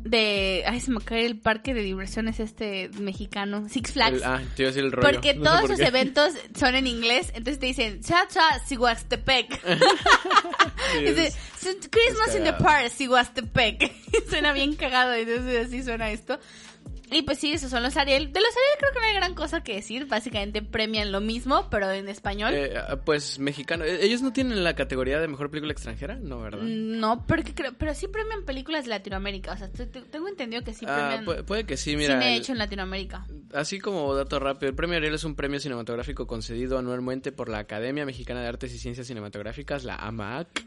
[0.04, 4.18] De, ay, se me cae el parque de diversiones este mexicano, Six Flags.
[4.18, 5.10] El- ah, te iba a decir el rollo.
[5.10, 5.86] Porque no todos por sus qué.
[5.88, 9.62] eventos son en inglés, entonces te dicen, cha cha, Siguastepec.
[10.94, 11.38] Sí, Dice, es-
[11.90, 12.54] Christmas in the.
[12.54, 13.92] Park, Siguastepec.
[14.30, 16.38] suena bien cagado, entonces así suena esto.
[17.12, 18.34] Y pues sí, esos son los Ariel.
[18.34, 20.08] De los Ariel creo que no hay gran cosa que decir.
[20.08, 22.52] Básicamente premian lo mismo, pero en español.
[22.56, 23.84] eh, ah, pues mexicano.
[23.84, 26.16] Eh, ¿Ellos no tienen la categoría de mejor película extranjera?
[26.16, 26.64] No, ¿verdad?
[26.64, 29.52] No, porque creo, pero sí premian películas de Latinoamérica.
[29.54, 32.14] O sea, te- te- tengo entendido que sí Ah, premian puede, puede que sí, mira.
[32.16, 33.28] cine el- hecho en Latinoamérica.
[33.54, 37.60] Así como dato rápido, el premio Ariel es un premio cinematográfico concedido anualmente por la
[37.60, 40.66] Academia Mexicana de Artes y Ciencias Cinematográficas, la AMAC,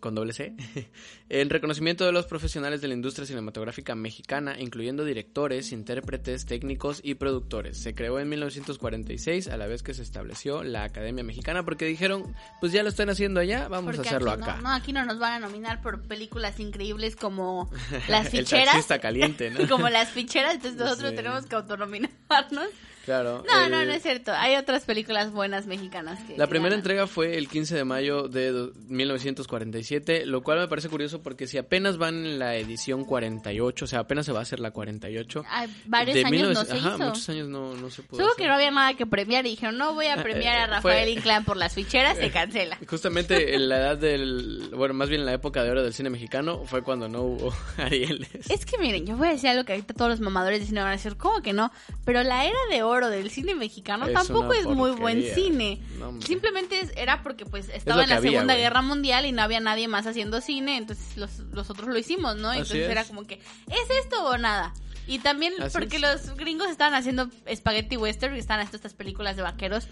[0.00, 0.54] con doble C,
[1.28, 7.14] en reconocimiento de los profesionales de la industria cinematográfica mexicana, incluyendo directores, intérpretes, técnicos y
[7.14, 7.78] productores.
[7.78, 12.32] Se creó en 1946, a la vez que se estableció la Academia Mexicana, porque dijeron,
[12.60, 14.56] pues ya lo están haciendo allá, vamos Porque a hacerlo aquí acá.
[14.56, 17.68] No, no, aquí no nos van a nominar por películas increíbles como
[18.08, 18.66] Las El Ficheras.
[18.66, 19.68] taxista caliente, ¿no?
[19.68, 21.16] como Las Ficheras, entonces nosotros Sí.
[21.16, 22.68] tenemos que autonominarnos.
[23.08, 23.42] Claro.
[23.50, 24.32] No, no, el- no es cierto.
[24.34, 26.80] Hay otras películas buenas mexicanas que La primera ganan.
[26.80, 31.46] entrega fue el 15 de mayo de do- 1947, lo cual me parece curioso porque
[31.46, 34.70] si apenas van en la edición 48, o sea, apenas se va a hacer la
[34.72, 35.44] 48.
[35.48, 37.04] Hay varios de años no 1900 se ajá, hizo.
[37.08, 39.78] muchos años no, no se pudo Supongo que no había nada que premiar y dijeron,
[39.78, 42.78] no voy a premiar a Eh, fue- Rafael Inclán por las ficheras, se cancela.
[42.88, 46.10] Justamente en la edad del, bueno, más bien en la época de oro del cine
[46.10, 48.28] mexicano fue cuando no hubo Arieles.
[48.50, 50.80] Es que miren, yo voy a decir algo que ahorita todos los mamadores de cine
[50.80, 51.70] van a decir, ¿cómo que no?
[52.04, 55.80] Pero la era de oro del cine mexicano Es tampoco es muy buen cine.
[55.98, 56.20] No.
[56.20, 58.56] Simplemente era porque pues estaba en la había, Segunda.
[58.56, 62.36] Guerra Mundial y no había nadie más haciendo cine, entonces los, los otros lo hicimos,
[62.36, 62.48] ¿no?
[62.50, 62.90] Así Entonces es.
[62.90, 64.74] era como que, ¿es esto o nada?
[65.06, 66.02] Y también Así porque es.
[66.02, 69.88] los gringos estaban haciendo spaghetti western y estaban haciendo estas películas de vaqueros.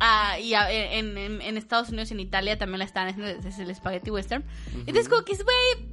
[0.00, 3.42] Ah, y a- en, en- en Estados Unidos y en Italia también la estaban haciendo
[3.42, 4.44] desde el spaghetti western.
[4.86, 5.88] Entonces como que, güey,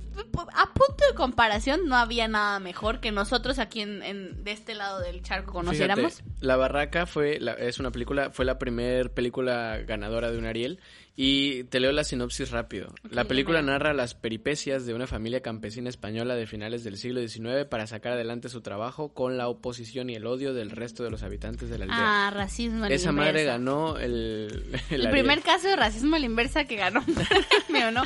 [0.53, 4.75] a punto de comparación no había nada mejor que nosotros aquí en, en- de este
[4.75, 6.15] lado del charco conociéramos.
[6.17, 10.45] Fíjate, la Barraca fue la- es una película, fue la primer película ganadora de un
[10.45, 10.79] Ariel
[11.15, 12.93] y te leo la sinopsis rápido.
[13.09, 17.65] La película narra las peripecias de una familia campesina española de finales del siglo XIX
[17.69, 21.23] para sacar adelante su trabajo con la oposición y el odio del resto de los
[21.23, 22.27] habitantes de la aldea.
[22.27, 26.75] Ah, racismo Esa madre ganó el, el primer caso de racismo a la inversa que
[26.75, 28.03] ganó un premio, ¿no?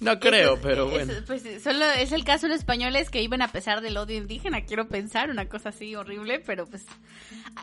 [0.00, 1.12] No creo, Eso- pero bueno.
[1.26, 4.64] pues solo es el caso de los españoles que iban a pesar del odio indígena,
[4.64, 6.84] quiero pensar, una cosa así horrible, pero pues...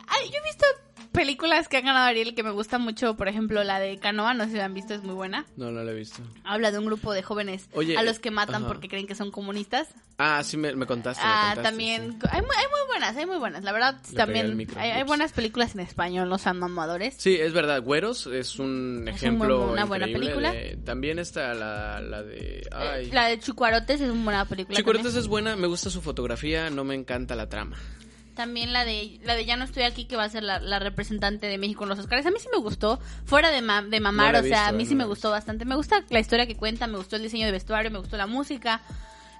[0.08, 0.64] Ay, yo he visto
[1.12, 4.44] películas que han ganado Ariel que me gustan mucho, por ejemplo, la de Canoa, no
[4.44, 5.46] sé si la han visto, es muy buena.
[5.56, 6.22] No, no lo he visto.
[6.44, 8.66] Habla de un grupo de jóvenes Oye, a los que matan ajá.
[8.66, 9.88] porque creen que son comunistas.
[10.18, 11.22] Ah, sí, me, me contaste.
[11.24, 12.28] me Ah, contaste, también sí.
[12.30, 13.64] hay, muy, hay muy buenas, hay muy buenas.
[13.64, 17.14] La verdad, Le también micro, hay, hay buenas películas en español, no sean mamadores.
[17.18, 17.82] Sí, es verdad.
[17.82, 19.58] Güeros es un Es un ejemplo.
[19.60, 20.52] buen- una buena película.
[20.52, 22.66] de- también está la, la de.
[22.72, 23.06] Ay.
[23.06, 24.76] Eh, La de Chucuarotes es una buena película.
[24.76, 25.22] Chicuarotes también.
[25.22, 27.76] es buena, me gusta su fotografía, no me encanta la trama.
[28.34, 30.80] También la de la de Ya no estoy aquí, que va a ser la, la
[30.80, 32.26] representante de México en los Oscars.
[32.26, 32.98] A mí sí me gustó.
[33.26, 35.64] Fuera de, ma- de mamar, No o sea, a mí no sí me gustó bastante.
[35.64, 38.26] Me gusta la historia que cuenta, me gustó el diseño de vestuario, me gustó la
[38.26, 38.80] música.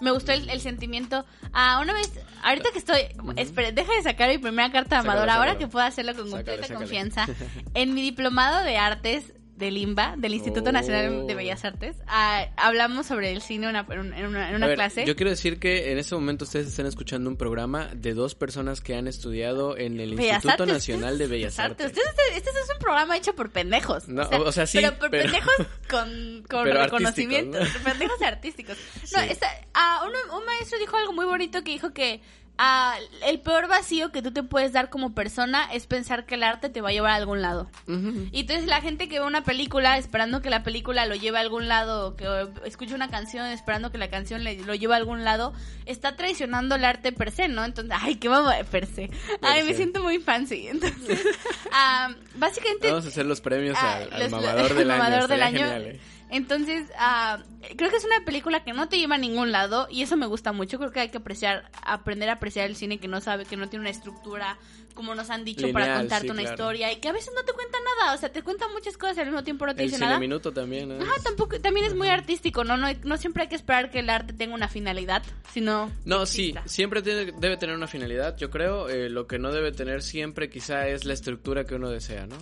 [0.00, 1.24] Me gustó el, el sentimiento.
[1.52, 2.12] Ah, una vez,
[2.44, 3.00] ahorita que estoy,
[3.36, 6.26] espere, deja de sacar mi primera carta de Sácalo, amador, ahora que puedo hacerlo con
[6.30, 6.78] Sácale, completa sácale.
[6.78, 7.26] confianza.
[7.74, 11.36] En mi diplomado de artes de Limba, del Instituto Nacional de Oh.
[11.36, 14.76] Bellas Artes, ah, hablamos sobre el cine en una, en una, en una A ver,
[14.76, 15.04] clase.
[15.06, 18.80] Yo quiero decir que en este momento ustedes están escuchando un programa de dos personas
[18.80, 21.86] que han estudiado en el Bellas Instituto Artes, Nacional de Bellas Artes.
[21.86, 24.08] Ustedes- este, este es un programa hecho por pendejos.
[24.08, 25.54] No, o sea, sí, Pero por pero- pendejos
[25.88, 27.58] con, con reconocimiento.
[27.58, 28.76] artísticos, Pendejos artísticos.
[29.12, 29.26] No, Sí.
[29.30, 32.20] esta- ah, uno- un maestro dijo algo muy bonito que dijo que
[32.58, 32.96] ah,
[33.26, 36.68] el peor vacío que tú te puedes dar como persona es pensar que el arte
[36.68, 37.68] te va a llevar a algún lado.
[37.86, 41.40] Y entonces la gente que ve una película esperando que la película lo lleve a
[41.40, 42.26] algún lado, que
[42.64, 45.52] escucha una canción esperando que la canción le, lo lleve a algún lado,
[45.86, 47.64] está traicionando el arte per se, ¿no?
[47.64, 49.10] Entonces, ay, qué de per se.
[49.42, 49.76] Ay, Per me se.
[49.76, 50.68] siento muy fancy.
[50.68, 51.20] Entonces,
[51.72, 52.88] ah, básicamente...
[52.88, 55.02] Vamos a hacer los premios ah, al, al los- mamador del año.
[55.02, 55.72] mamador del estaría año.
[55.74, 56.00] genial, ¿eh?
[56.30, 57.42] Entonces, ah,
[57.76, 60.26] creo que es una película que no te lleva a ningún lado y eso me
[60.26, 60.78] gusta mucho.
[60.78, 63.68] Creo que hay que apreciar, aprender a apreciar el cine que no sabe, que no
[63.68, 64.58] tiene una estructura,
[64.94, 66.54] como nos han dicho, para contarte sí, una claro.
[66.54, 68.14] historia y que a veces no te cuenta nada.
[68.14, 70.06] O sea, te cuenta muchas cosas y al mismo tiempo no te El dice cine
[70.08, 70.18] nada.
[70.20, 70.90] minuto también.
[70.92, 70.98] ¿eh?
[71.00, 72.76] Ajá, tampoco, también es muy artístico, ¿no?
[72.76, 72.88] ¿no?
[73.04, 75.22] No siempre hay que esperar que el arte tenga una finalidad,
[75.52, 75.90] sino...
[76.04, 78.88] No, sí, siempre tiene- debe tener una finalidad, yo creo.
[78.88, 82.36] Eh, lo que no debe tener siempre quizá es la estructura que uno desea, ¿no?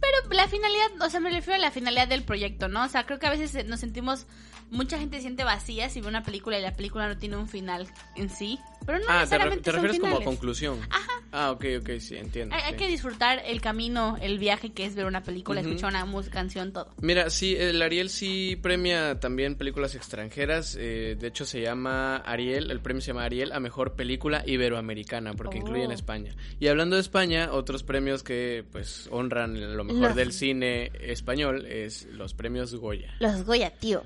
[0.00, 2.84] Pero la finalidad, o sea, me refiero a la finalidad del proyecto, ¿no?
[2.84, 4.26] O sea, creo que a veces nos sentimos,
[4.72, 7.48] mucha gente se siente vacía si ve una película y la película no tiene un
[7.48, 8.58] final en sí.
[8.84, 10.80] Pero no ah, te, re- necesariamente te son refieres como a conclusión.
[10.90, 11.08] Ajá.
[11.30, 12.52] Ah, ok, ok, sí, entiendo.
[12.56, 16.34] Hay, que disfrutar el camino, el viaje que es ver una película, escuchar una música,
[16.34, 16.92] canción, todo.
[17.00, 20.76] Mira, sí, el Ariel sí premia también películas extranjeras.
[20.80, 25.34] eh, de hecho, se llama Ariel, el premio se llama Ariel a mejor película iberoamericana,
[25.34, 25.60] porque Oh.
[25.60, 26.34] incluye en España.
[26.58, 31.66] Y hablando de España, otros premios que pues honran lo mejor Los- del cine español
[31.66, 33.14] es los premios Goya.
[33.20, 34.02] Los Goya, tío.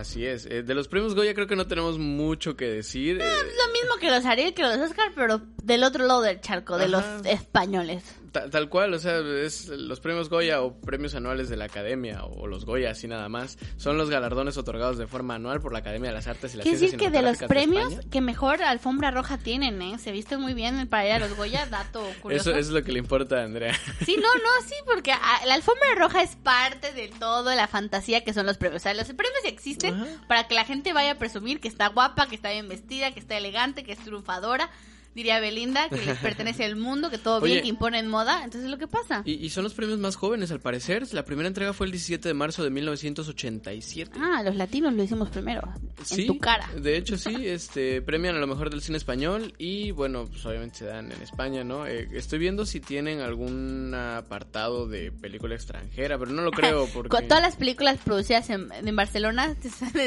[0.00, 0.46] Así es.
[0.46, 3.20] eh, de los premios Goya creo que no tenemos mucho que decir.
[3.20, 6.40] eh, Es lo mismo que los Ariel, que los Oscar, pero del otro lado del
[6.40, 8.02] charco, de los españoles.
[8.32, 12.24] Ta- Tal cual, o sea, es los premios Goya o premios anuales de la Academia
[12.24, 15.80] o los Goya así nada más, son los galardones otorgados de forma anual por la
[15.80, 18.62] Academia de las Artes y las Quiere Ciencias decir que de los premios que mejor
[18.62, 19.98] alfombra roja tienen, ¿eh?
[19.98, 22.50] Se visten muy bien para ir a los Goya, dato curioso.
[22.50, 23.74] Eso, eso es lo que le importa a Andrea.
[24.04, 28.22] Sí, no, no, sí, porque ah, la alfombra roja es parte de todo la fantasía
[28.24, 28.80] que son los premios.
[28.80, 30.06] O sea, los premios existen Ajá.
[30.28, 33.20] para que la gente vaya a presumir que está guapa, que está bien vestida, que
[33.20, 34.70] está elegante, que es triunfadora.
[35.14, 38.44] Diría Belinda, que les pertenece al mundo, que todo bien, que imponen moda.
[38.44, 39.22] Entonces es lo que pasa.
[39.24, 41.06] Y, y son los premios más jóvenes, al parecer.
[41.12, 44.12] La primera entrega fue el 17 de marzo de 1987.
[44.20, 45.62] Ah, los latinos lo hicimos primero.
[46.04, 46.68] Sí, En tu cara.
[46.76, 50.78] De hecho, sí, este, premian a lo mejor del cine español y bueno, pues obviamente
[50.78, 51.86] se dan en España, ¿no?
[51.86, 57.08] Eh, estoy viendo si tienen algún apartado de película extranjera, pero no lo creo porque...
[57.08, 59.56] Con todas las películas producidas en, en Barcelona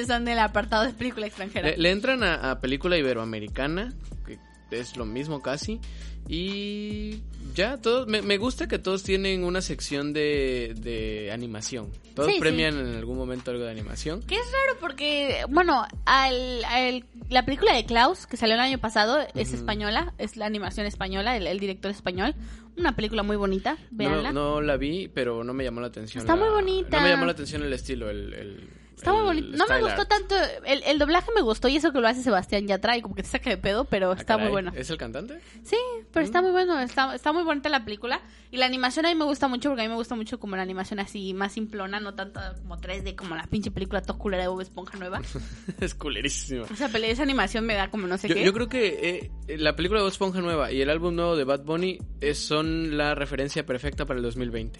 [0.08, 1.70] son del apartado de película extranjera.
[1.70, 3.94] Le, le entran a, a película iberoamericana,
[4.26, 4.40] que
[4.74, 5.80] es lo mismo casi,
[6.28, 7.22] y
[7.54, 11.90] ya, todos, me, me gusta que todos tienen una sección de, de animación.
[12.16, 12.40] Todos Sí, sí.
[12.40, 14.22] premian en algún momento algo de animación.
[14.24, 18.78] Que es raro porque, bueno, al, al- la película de Klaus, que salió el año
[18.80, 22.36] pasado, es española, es la animación española, el, el director español.
[22.78, 24.32] Una película muy bonita, No, véanla.
[24.32, 26.22] no la vi, pero no me llamó la atención.
[26.22, 26.98] Está la- muy bonita.
[26.98, 28.34] No me llamó la atención el estilo, el...
[28.34, 29.58] el- Está muy bonito.
[29.58, 30.10] No me gustó art.
[30.10, 30.36] tanto,
[30.66, 33.24] el, el doblaje me gustó y eso que lo hace Sebastián Yatra y como que
[33.24, 34.72] te saca de pedo, pero Ah, está muy bueno.
[34.76, 35.40] ¿Es el cantante?
[35.64, 35.76] Sí,
[36.12, 36.28] pero Mm.
[36.28, 38.22] está muy bueno, está, está muy bonita la película.
[38.52, 40.56] Y la animación a mí me gusta mucho porque a mí me gusta mucho como
[40.56, 44.44] la animación así más simplona, no tanto como 3D como la pinche película toda culera
[44.44, 45.22] de Bob Esponja nueva.
[45.82, 46.66] es culerísimo.
[46.72, 48.44] Esa, peli- esa animación me da como no sé Yo, qué.
[48.46, 51.44] yo creo que eh, la película de Bob Esponja nueva y el álbum nuevo de
[51.44, 52.00] Bad Bunny
[52.34, 54.80] son la referencia perfecta para el 2020.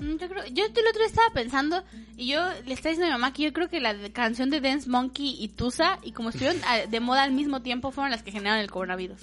[0.00, 1.84] Mm, Yo creo, yo el otro día estaba pensando
[2.16, 4.60] y yo le estaba diciendo a mi mamá que yo creo que la canción de
[4.60, 8.22] Dance Monkey y Tusa y como estuvieron ah, de moda al mismo tiempo fueron las
[8.22, 9.20] que generaron el coronavirus.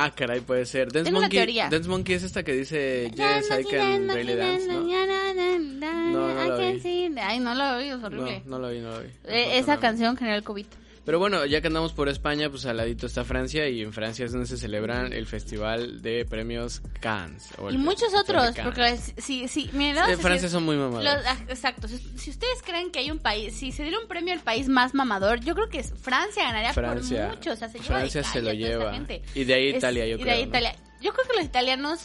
[0.00, 0.92] Ah, caray, puede ser.
[0.92, 1.68] Dance Tengo una Monkey, teoría.
[1.68, 4.82] Dance Monkey es esta que dice Yes, I can really dance, ¿no?
[4.84, 7.14] No, no la vi.
[7.20, 8.42] Ay, no lo oí, es horrible.
[8.46, 9.08] No, no lo vi, no lo vi.
[9.24, 10.66] Eh, esa canción generó el COVID.
[11.08, 14.26] Pero bueno, ya que andamos por España, pues al ladito está Francia y en Francia
[14.26, 17.48] es donde se celebran el Festival de Premios Cannes.
[17.56, 20.76] o Y muchos otros, porque si, si, miren, Sí, vamos a en Francia son muy
[20.76, 21.04] mamados.
[21.04, 21.88] Los- ah, exacto.
[21.88, 24.68] Si, si ustedes creen que hay un país, si se diera un premio al país
[24.68, 27.52] más mamador, yo creo que es- Francia ganaría Francia, por mucho.
[27.52, 28.94] O sea, se lleva Francia de se lo lleva.
[29.34, 30.34] Y de ahí Es- Italia, yo y de creo.
[30.34, 30.48] ahí ¿no?
[30.48, 30.76] Italia.
[31.00, 32.02] Yo creo que los italianos,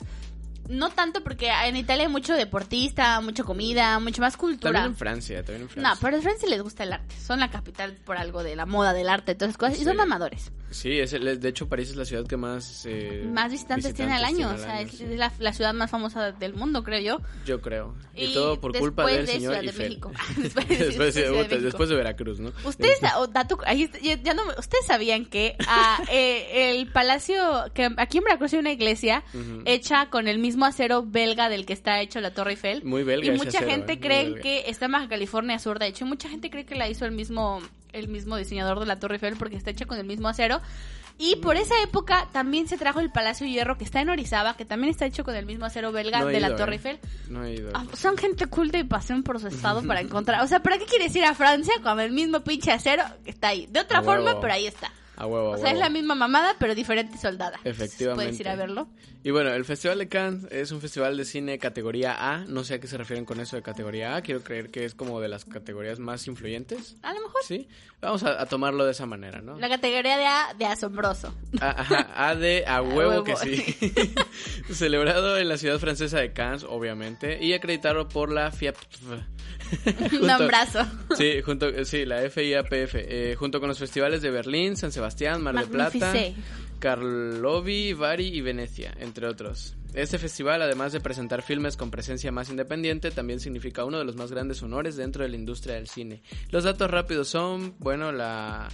[0.70, 4.74] no tanto porque en Italia hay mucho deportista, mucha comida, mucho más cultura.
[4.74, 5.93] También en Francia, también en Francia.
[5.93, 7.16] No, pero a Francia les gusta el arte.
[7.20, 9.80] Son la capital por algo de la moda, del arte, todas esas cosas.
[9.80, 10.51] Y son mamadores.
[10.74, 12.86] Sí, es el- de hecho París es la ciudad que más...
[12.86, 14.49] eh, Más visitantes, tiene al año.
[14.49, 15.03] tiene o sea, es, sí.
[15.03, 17.21] es la, la ciudad más famosa del mundo, creo yo.
[17.45, 17.95] Yo creo.
[18.15, 19.99] Y, Y todo por culpa del de señor de Eiffel.
[20.38, 21.61] Después de después, de, Ciudad de puta, México.
[21.65, 22.51] después de Veracruz, ¿no?
[22.65, 27.36] Ustedes, o dato, ahí está- ya, no ustedes sabían que ah, eh, el palacio,
[27.74, 29.24] que aquí en Veracruz hay una iglesia
[29.65, 32.84] hecha con el mismo acero belga del que está hecho la Torre Eiffel.
[32.84, 35.80] Muy belga Y ese mucha acero, gente eh, cree que está en Baja California Sur,
[35.80, 37.61] de hecho, y mucha gente cree que la hizo el mismo,
[37.93, 40.61] el mismo diseñador de la Torre Eiffel porque está hecha con el mismo acero.
[41.19, 44.65] Y por esa época también se trajo el Palacio Hierro que está en Orizaba, que
[44.65, 46.75] también está hecho con el mismo acero belga No de la Torre eh.
[46.75, 46.99] Eiffel.
[47.29, 47.69] No he ido.
[47.75, 50.41] Ah, son gente culta y pasean por su estado para encontrar.
[50.43, 53.49] O sea, ¿para qué quieres ir a Francia con el mismo pinche acero que está
[53.49, 53.67] ahí?
[53.67, 54.41] De otra A forma, huevo.
[54.41, 54.91] pero ahí está.
[55.16, 55.80] A huevo, a O sea, es huevo.
[55.84, 57.59] la misma mamada, pero diferente soldada.
[57.64, 58.24] Efectivamente.
[58.26, 58.88] Puedes ir a verlo.
[59.24, 62.39] Y bueno, el Festival de Cannes es un festival de cine categoría A.
[62.45, 64.22] No sé a qué se refieren con eso de categoría A.
[64.22, 66.97] Quiero creer que es como de las categorías más influyentes.
[67.03, 67.41] A lo mejor.
[67.47, 67.68] Sí.
[68.01, 69.57] Vamos a, a tomarlo de esa manera, ¿no?
[69.59, 71.34] La categoría de A de asombroso.
[71.61, 73.24] A, ajá, A de a huevo, huevo.
[73.24, 73.78] que sí.
[74.74, 78.76] Celebrado en la ciudad francesa de Cannes, obviamente, y acreditado por la FIAP.
[80.22, 80.86] Un nombrazo.
[81.18, 85.02] Sí, junto, sí, la FIAPF, eh, junto con los festivales de Berlín, San Sebastián,
[85.39, 86.13] Mar de Plata.
[86.79, 89.77] Karlovy, Bari y Venecia, entre otros.
[89.93, 94.17] Este festival, además de presentar filmes con presencia más independiente, también significa uno de los
[94.17, 96.23] más grandes honores dentro de la industria del cine.
[96.49, 98.67] Los datos rápidos son, bueno, la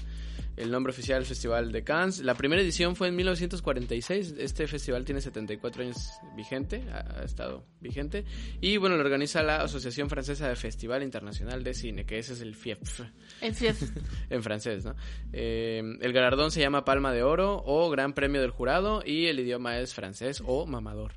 [0.60, 2.20] el nombre oficial del Festival de Cannes.
[2.20, 4.36] La primera edición fue en 1946.
[4.38, 8.26] Este festival tiene 74 años vigente, ha, ha estado vigente.
[8.60, 12.42] Y bueno, lo organiza la Asociación Francesa de Festival Internacional de Cine, que ese es
[12.42, 13.02] el FIEF
[13.42, 13.74] En fin.
[14.30, 14.96] en francés, ¿no?
[15.32, 19.40] Eh, el galardón se llama Palma de Oro o Gran Premio del Jurado y el
[19.40, 21.14] idioma es francés o mamador.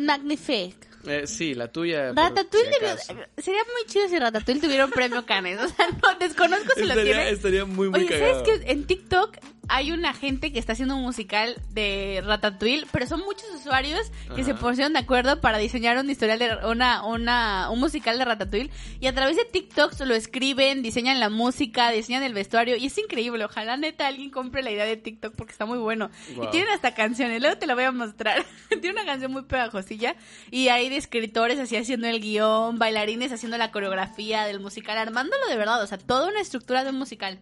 [0.00, 0.93] Magnifique.
[1.06, 2.12] Eh, sí, la tuya.
[2.12, 5.60] Ratatouille si debió- sería muy chido si Ratatouille tuviera un premio Canes.
[5.60, 7.30] O sea, no, desconozco si lo Estaría, tiene.
[7.30, 8.44] estaría muy, muy Oye, cagado.
[8.44, 9.36] ¿sabes que en TikTok
[9.68, 14.42] hay una gente que está haciendo un musical de Ratatouille, pero son muchos usuarios que
[14.42, 14.44] Ajá.
[14.44, 18.70] se pusieron de acuerdo para diseñar un historial de una, una, un musical de Ratatouille
[19.00, 22.98] y a través de TikTok lo escriben, diseñan la música, diseñan el vestuario y es
[22.98, 23.44] increíble.
[23.44, 26.10] Ojalá neta alguien compre la idea de TikTok porque está muy bueno.
[26.30, 28.44] Y tienen hasta canciones, luego te la voy a mostrar.
[28.68, 30.16] Tiene una canción muy pegajosilla
[30.50, 35.46] y hay de escritores así haciendo el guion, bailarines haciendo la coreografía del musical, armándolo
[35.48, 37.40] de verdad, o sea, toda una estructura de un musical.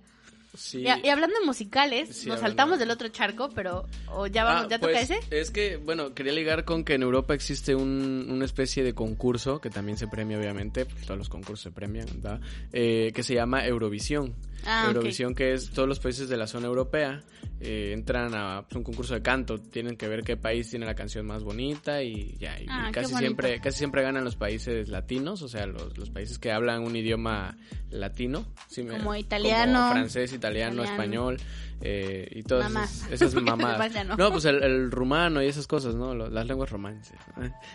[0.55, 0.85] Sí.
[0.87, 4.45] Y, y hablando de musicales, Sí, nos saltamos de- del otro charco, pero o ya
[4.45, 5.21] vamos, Ah, ya pues, toca ese.
[5.31, 9.61] Es que, bueno, quería ligar con que en Europa existe un, una especie de concurso,
[9.61, 12.41] que también se premia, obviamente, porque todos los concursos se premian, ¿verdad?
[12.73, 14.35] Eh, que se llama Eurovisión.
[14.67, 14.85] Ah.
[14.89, 17.23] Eurovisión, que es todos los países de la zona europea
[17.61, 20.95] eh, entran a pues, un concurso de canto, tienen que ver qué país tiene la
[20.95, 25.43] canción más bonita y ya, y Ah, casi siempre casi siempre ganan los países latinos,
[25.43, 27.57] o sea, los, los países que hablan un idioma
[27.91, 30.91] latino, sí me- Como italiano, como francés, italiano, italiano.
[30.93, 31.37] español
[31.83, 33.03] eh, y todas Mamás.
[33.11, 34.07] esas, esas mamadas.
[34.07, 34.17] no.
[34.17, 36.15] No, pues el, el rumano y esas cosas, ¿no?
[36.15, 37.19] Las lenguas romances.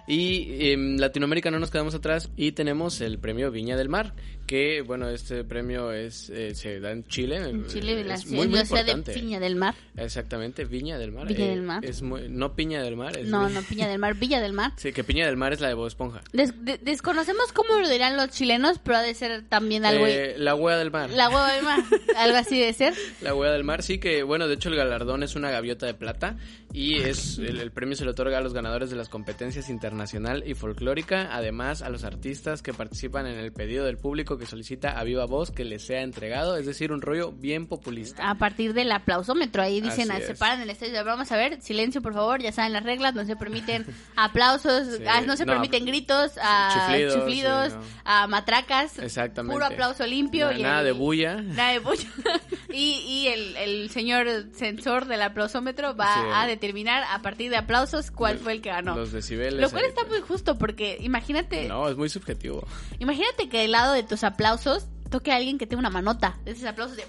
[0.07, 4.13] Y en Latinoamérica no nos quedamos atrás y tenemos el premio Viña del Mar,
[4.45, 7.37] que, bueno, este premio es eh, se da en Chile.
[7.49, 9.13] En Chile, es la muy, muy ciudad de importante.
[9.13, 9.75] Piña del Mar.
[9.97, 11.27] Exactamente, Viña del Mar.
[11.27, 11.83] Viña eh, del Mar.
[11.85, 13.17] Es muy- no Piña del Mar.
[13.17, 14.71] Es No, no, Piña del Mar, Villa del Mar.
[14.77, 16.21] Sí, que Piña del Mar es la de Bob Esponja.
[16.31, 20.05] Des- de- desconocemos cómo lo dirán los chilenos, pero ha de ser también algo...
[20.07, 21.09] Eh, la hueá del mar.
[21.09, 21.79] La hueva del mar,
[22.17, 22.93] algo así de ser.
[23.21, 25.93] La hueá del mar, sí que, bueno, de hecho el galardón es una gaviota de
[25.93, 26.37] plata
[26.73, 30.43] y es el, el premio se le otorga a los ganadores de las competencias internacional
[30.45, 34.99] y folclórica, además a los artistas que participan en el pedido del público que solicita
[34.99, 38.29] a viva voz que les sea entregado, es decir, un rollo bien populista.
[38.29, 42.01] A partir del aplausómetro, ahí dicen, ah, se paran el estadio, vamos a ver, silencio
[42.01, 43.85] por favor, ya saben las reglas, no se permiten
[44.15, 47.83] aplausos, Sí, ah, no se no, permiten gritos, a chiflidos, chiflidos, sí, no.
[48.05, 49.53] a matracas, Exactamente.
[49.53, 50.51] puro aplauso limpio.
[50.51, 51.41] Y nada el- de bulla.
[51.41, 52.07] Nada de bulla.
[52.73, 56.19] y y el, el señor censor del aplausómetro va Sí.
[56.33, 58.95] a determinar a partir de aplausos cuál fue el que ganó.
[58.95, 59.61] Los decibeles.
[59.61, 59.89] Lo cual ahí.
[59.89, 62.65] está muy justo porque imagínate, No, es muy subjetivo.
[62.99, 66.37] imagínate que del lado de tus aplausos toque a alguien que tenga una manota.
[66.45, 67.05] Esos aplausos de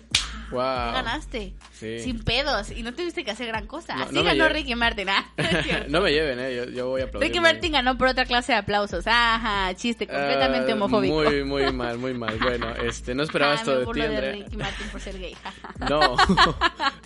[0.51, 0.61] Wow.
[0.61, 1.55] "Ya ganaste.
[1.73, 1.99] Sí.
[2.01, 2.71] Sin pedos.
[2.71, 3.95] Y no tuviste que hacer gran cosa.
[3.97, 4.49] No, Así no ganó.
[4.49, 5.09] Ricky Martin.
[5.11, 5.31] Ah,
[5.89, 7.29] no me lleven, eh, yo, yo voy a aplaudir.
[7.29, 9.07] Ricky Martin ganó por otra clase de aplausos.
[9.07, 11.15] Ajá, chiste completamente Ah, homofóbico.
[11.15, 12.37] Muy, muy mal, muy mal.
[12.39, 14.33] Bueno, este, no esperaba Ah, esto de ti, burlo de Andrea.
[14.33, 15.37] Ricky Martin por ser gay.
[15.89, 16.17] No,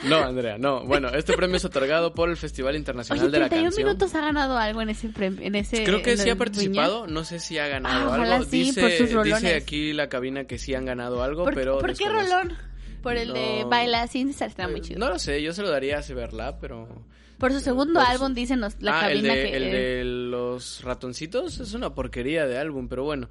[0.04, 0.84] no, Andrea, no.
[0.84, 3.86] Bueno, este premio es otorgado por el Festival Internacional Oye, de la 31 Canción.
[3.88, 5.40] minutos ha ganado algo en ese premio.
[5.42, 8.48] En ese, Creo que sí ha participado, no sé si ha ganado Ah, ojalá algo.
[8.48, 9.42] sí, dice, por sus rolones.
[9.42, 12.56] dice aquí la cabina que sí han ganado algo, ¿Por, pero ¿por qué rolón?
[13.02, 13.68] Por el de No.
[13.68, 14.98] Baila sin está muy Eh, chido.
[15.00, 16.86] No lo sé, yo se lo daría a Ciberlab, pero...
[17.38, 19.56] por su segundo por su- álbum, dicen los- la ah, el cabina de, que...
[19.56, 23.28] el de los ratoncitos es una porquería de álbum, pero bueno.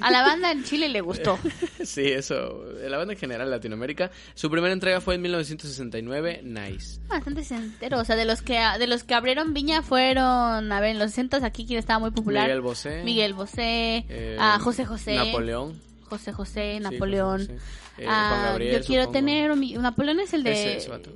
[0.00, 1.38] A la banda en Chile le gustó.
[1.84, 2.64] sí, eso.
[2.88, 4.10] La banda en general en Latinoamérica.
[4.34, 7.00] Su primera entrega fue en 1969, Nice.
[7.06, 8.00] Bastante entero.
[8.00, 11.10] O sea, de los que de los que abrieron Viña fueron, a ver, en los
[11.10, 12.44] 60 aquí quien estaba muy popular.
[12.44, 13.02] Miguel Bosé.
[13.04, 15.14] Miguel Bosé, eh, ah, José José.
[15.14, 15.80] Napoleón.
[16.02, 17.40] José José, Sí, Napoleón.
[17.42, 17.64] José José.
[17.98, 19.18] Eh, Ah, Juan Gabriel, yo quiero supongo.
[19.18, 21.10] tener un mi- Napoleón es el de Ese, ese vato.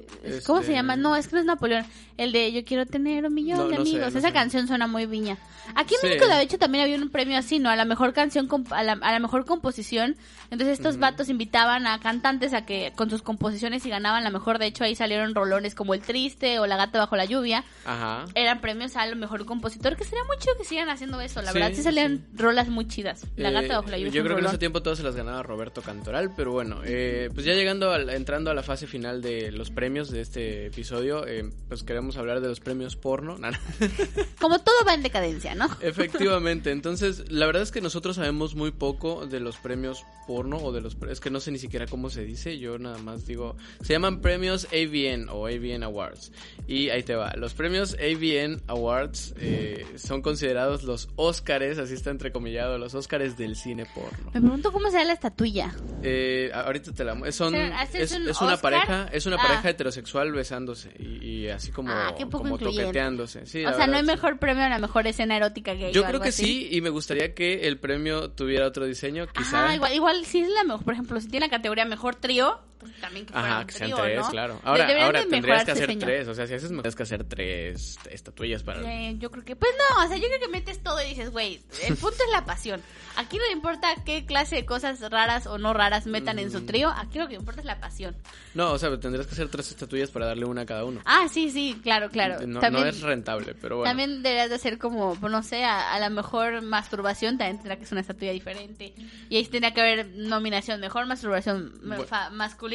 [0.46, 0.96] ¿Cómo Este- se llama?
[0.96, 1.84] No, es que no es Napoleón.
[2.18, 4.12] El de Yo quiero tener un millón No, de no sé, amigos.
[4.12, 4.34] no Esa sé.
[4.34, 5.38] canción suena muy viña.
[5.74, 6.06] Aquí en Sí.
[6.08, 7.70] México de hecho también había un premio así, ¿no?
[7.70, 10.16] A la mejor canción a la, a la mejor composición.
[10.50, 14.58] Entonces estos vatos invitaban a cantantes a que con sus composiciones y ganaban la mejor.
[14.58, 17.64] De hecho ahí salieron rolones como El Triste o La Gata bajo la lluvia.
[17.86, 18.26] Ajá.
[18.34, 21.40] Eran premios a lo mejor compositor, que sería muy chido que sigan haciendo eso.
[21.40, 23.24] La Sí, verdad sí salían rolas muy chidas.
[23.36, 24.12] La Eh, Gata bajo la lluvia.
[24.12, 26.82] Yo creo que en ese tiempo todos se las ganaba Roberto Cantoral, pero bueno, bueno,
[26.86, 30.66] eh, pues ya llegando, al, entrando a la fase final de los premios de este
[30.66, 33.36] episodio, eh, pues queremos hablar de los premios porno.
[34.40, 35.68] Como todo va en decadencia, ¿no?
[35.80, 40.72] Efectivamente, entonces la verdad es que nosotros sabemos muy poco de los premios porno o
[40.72, 40.96] de los...
[41.10, 43.56] Es que no sé ni siquiera cómo se dice, yo nada más digo...
[43.82, 46.32] Se llaman premios AVN o AVN Awards.
[46.66, 52.10] Y ahí te va, los premios AVN Awards eh, son considerados los Óscares, así está
[52.10, 54.30] entrecomillado, los Óscares del cine porno.
[54.32, 55.74] Me pregunto cómo será la estatuilla.
[56.02, 59.42] Eh, ahorita te la son Pero, ¿haces es, un es una pareja es una Ah.
[59.46, 64.00] pareja heterosexual besándose y, y así como Ah, como toqueteándose sí, o sea, no hay
[64.02, 64.06] sí.
[64.06, 65.92] mejor premio a la mejor escena erótica gay.
[65.92, 66.44] yo creo que así.
[66.44, 70.40] sí y me gustaría que el premio tuviera otro diseño quizá Ajá, igual, igual si
[70.40, 73.64] es la mejor, por ejemplo, si tiene la categoría mejor trío, pues también que Ajá,
[73.66, 74.28] que sean trío, tres, ¿no?
[74.30, 74.60] claro.
[74.64, 76.06] Ahora, deberían ahora tendrías que hacer diseño.
[76.06, 78.80] tres, o sea, si haces tendrías que hacer tres estatuillas para...
[78.82, 81.30] Eh, yo creo que, pues no, o sea, yo creo que metes todo y dices,
[81.30, 82.82] güey, el punto es la pasión.
[83.16, 86.52] Aquí no importa qué clase de cosas raras o no raras metan en Mm.
[86.52, 88.16] su trío, aquí lo que importa es la pasión.
[88.54, 91.00] No, o sea, tendrías que hacer tres estatuillas para darle una a cada uno.
[91.04, 92.46] Ah, sí, sí, claro, claro.
[92.46, 93.90] No, también, no es rentable, pero bueno.
[93.90, 97.76] también deberías de hacer como, pues, no sé, a, a la mejor masturbación también tendrá
[97.76, 98.94] que ser una estatuilla diferente.
[99.28, 102.30] Y ahí tendría que haber nominación, mejor masturbación me- Bu- fa-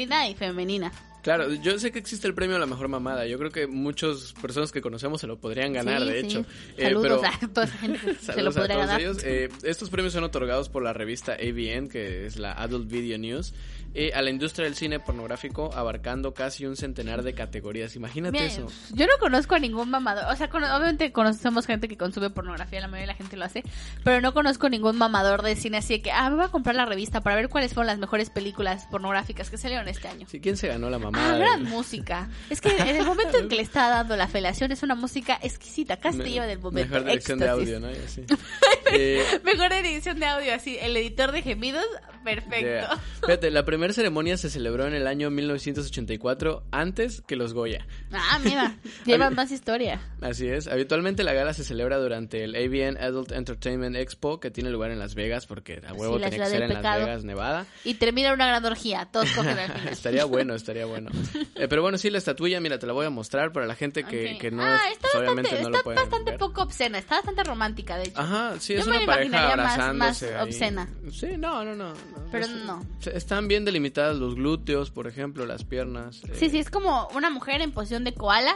[0.05, 0.91] masculina y femenina.
[1.23, 3.25] Claro, yo sé que existe el premio a la mejor mamada.
[3.25, 6.25] Yo creo que muchas personas que conocemos se lo podrían ganar, Sí, de sí.
[6.27, 6.39] hecho.
[6.77, 9.01] Eh, Saludos pero- a toda esa gente que se lo podría ganar.
[9.01, 9.17] ellos.
[9.25, 13.53] Eh, estos premios son otorgados por la revista AVN, que es la Adult Video News,
[13.99, 17.95] eh, a la industria del cine pornográfico, abarcando casi un centenar de categorías.
[17.95, 18.67] Imagínate Mira, eso.
[18.93, 20.25] Yo no conozco a ningún mamador.
[20.31, 23.45] O sea, cono- obviamente conocemos gente que consume pornografía, la mayoría de la gente lo
[23.45, 23.63] hace.
[24.03, 26.75] Pero no conozco ningún mamador de cine así de que, ah, me voy a comprar
[26.75, 30.27] la revista para ver cuáles fueron las mejores películas pornográficas que salieron este año.
[30.29, 31.25] Sí, ¿Quién se ganó la mamada?
[31.27, 32.29] Ah, del- gran música.
[32.49, 35.39] Es que en el momento en que le está dando la felación es una música
[35.41, 35.97] exquisita.
[35.97, 36.89] Casi te lleva del momento.
[36.91, 37.87] Mejor dirección de audio, ¿no?
[38.93, 40.77] Eh, Mejor edición de audio, así.
[40.79, 41.85] El editor de gemidos,
[42.35, 42.59] perfecto.
[42.67, 42.97] Yeah.
[43.21, 47.85] Fíjate, la primera ceremonia se celebró en el año 1984, antes que los Goya.
[48.11, 48.75] Ah, mira.
[49.05, 50.01] Lleva más historia.
[50.21, 50.67] Así es.
[50.67, 54.99] Habitualmente la gala se celebra durante el AVN Adult Entertainment Expo, que tiene lugar en
[54.99, 57.05] Las Vegas, porque a huevo Sí, tenía que ser en Las pecado.
[57.05, 57.65] Vegas, Nevada.
[57.83, 59.07] Y termina una gran orgía.
[59.11, 59.87] Todos cogen al final.
[59.91, 61.09] estaría bueno, estaría bueno.
[61.59, 64.03] Eh, pero bueno, sí, la estatuilla, mira, te la voy a mostrar para la gente
[64.03, 66.39] que, que no, ah, está pues, bastante, no está bastante ver.
[66.39, 68.19] poco obscena, está bastante romántica, de hecho.
[68.21, 70.87] Ajá, sí, Yo es me una pareja imaginaría más- más obscena.
[71.11, 71.93] Sí, no, no, no.
[72.31, 72.85] Pero Es- no.
[73.13, 76.23] Están bien delimitadas los glúteos, por ejemplo, las piernas.
[76.25, 78.55] eh, Sí, sí, es como una mujer en posición de koala,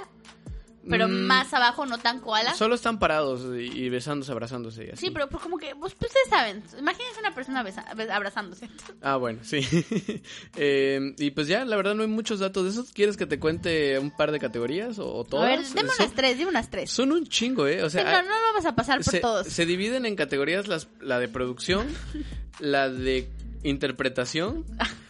[0.90, 2.56] pero Mm, más abajo, no tan koala.
[2.56, 5.06] Solo están parados y, y besándose, abrazándose y así.
[5.06, 8.68] Sí, pero pues como que, pues, pues, ustedes saben, imagínense una persona besa- bes- abrazándose.
[9.02, 9.62] Ah, bueno, sí.
[10.58, 12.92] Eh, y pues ya, la verdad no hay muchos datos de esos.
[12.92, 15.48] ¿Quieres que te cuente un par de categorías o, o A todas?
[15.50, 16.92] ver, deme son, unas tres, dime unas tres.
[16.92, 17.84] son un chingo, ¿eh?
[17.84, 19.48] O Sí, sea, no, no lo vamos a pasar por se, todos.
[19.48, 21.88] se dividen en categorías las, la de producción,
[22.60, 23.30] la de
[23.64, 24.66] interpretación,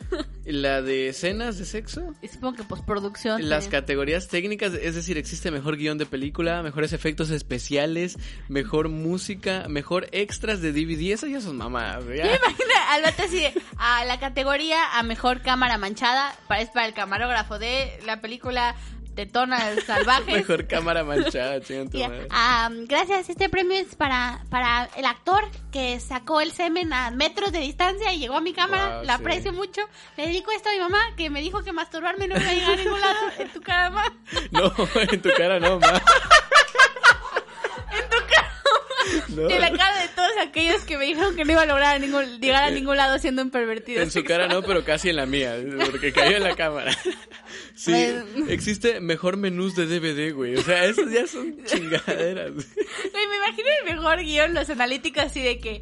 [0.45, 2.13] la de escenas de sexo.
[2.21, 3.47] Y supongo que postproducción.
[3.49, 9.65] Las categorías técnicas, es decir, existe mejor guion de película, mejores efectos especiales, mejor música,
[9.69, 11.11] mejor extras de DVD.
[11.13, 12.03] Esas ya son mamadas.
[12.05, 12.11] ya.
[12.15, 13.43] Yo me imagino al vato así
[13.77, 18.75] a la categoría a mejor cámara manchada, para, es para el camarógrafo de la película
[19.15, 20.33] Tetonas Salvajes.
[20.35, 22.27] Mejor cámara manchada, chinga tu Y, madre.
[22.29, 27.51] ah, gracias, este premio es para, para el actor que sacó el semen a metros
[27.51, 29.21] de distancia y llegó a mi cámara, Wow, la sí.
[29.21, 29.81] aprecio mucho.
[30.17, 32.71] Le dedico esto a mi mamá que me dijo que masturbarme no iba a llegar
[32.73, 34.13] a ningún lado en tu cara, mamá.
[34.51, 35.87] No, en tu cara no, ma.
[37.91, 38.61] En tu cara.
[39.29, 39.49] No.
[39.49, 41.99] En la cara de todos aquellos que me dijeron que no iba a lograr a
[41.99, 44.01] ningún, llegar a ningún lado siendo un pervertido.
[44.01, 45.55] En su cara no, pero casi en la mía,
[45.89, 46.95] porque cayó en la cámara.
[47.83, 48.47] Sí, Bueno.
[48.49, 50.55] existe mejor menús de DVD, güey.
[50.55, 52.51] O sea, esos ya son chingaderas.
[52.53, 55.81] Güey, me imagino el mejor guion, los analíticos así de que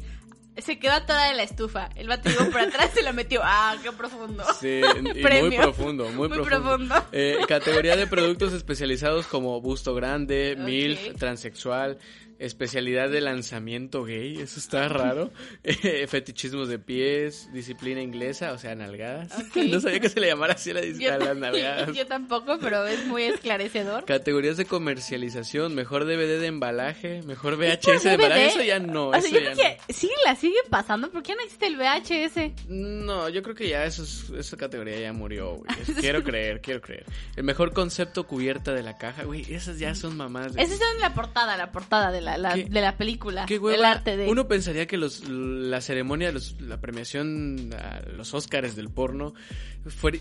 [0.56, 1.90] se quedó atorada en la estufa.
[1.96, 3.40] El vato llegó por atrás y la metió.
[3.44, 4.44] Ah, qué profundo.
[4.60, 6.68] Sí, y muy profundo, muy, Muy profundo.
[6.86, 7.04] profundo.
[7.12, 10.56] Eh, categoría de productos especializados como busto grande.
[10.58, 11.98] MILF, transexual,
[12.40, 15.30] especialidad de lanzamiento gay, eso está raro.
[15.62, 19.32] Eh, fetichismos de pies, disciplina inglesa, o sea, nalgadas.
[19.70, 21.92] No sabía que se le llamara así a, la, Yo, a las nalgadas.
[21.94, 24.04] yo tampoco, pero es muy esclarecedor.
[24.06, 28.78] Categorías de comercialización, mejor DVD de embalaje, mejor ¿Es por VHS de embalaje, eso ya
[28.78, 31.10] no, O sea, eso yo ya creo que siguen, la siguen pasando.
[31.10, 32.68] ¿Por qué no existe el VHS?
[32.68, 33.28] no.
[33.28, 35.68] Yo creo que ya eso es- esa categoría ya murió, güey.
[36.00, 37.04] Quiero creer, quiero creer.
[37.36, 40.62] El mejor concepto cubierta de la caja, güey, esas ya son mamás de...
[40.62, 43.46] Esa es la portada, la portada de la, la- Qué- de la película.
[43.46, 43.90] Qué el hueva.
[43.92, 44.28] arte de...
[44.28, 49.34] Uno pensaría que los, la ceremonia, los- la premiación, a los Óscares del porno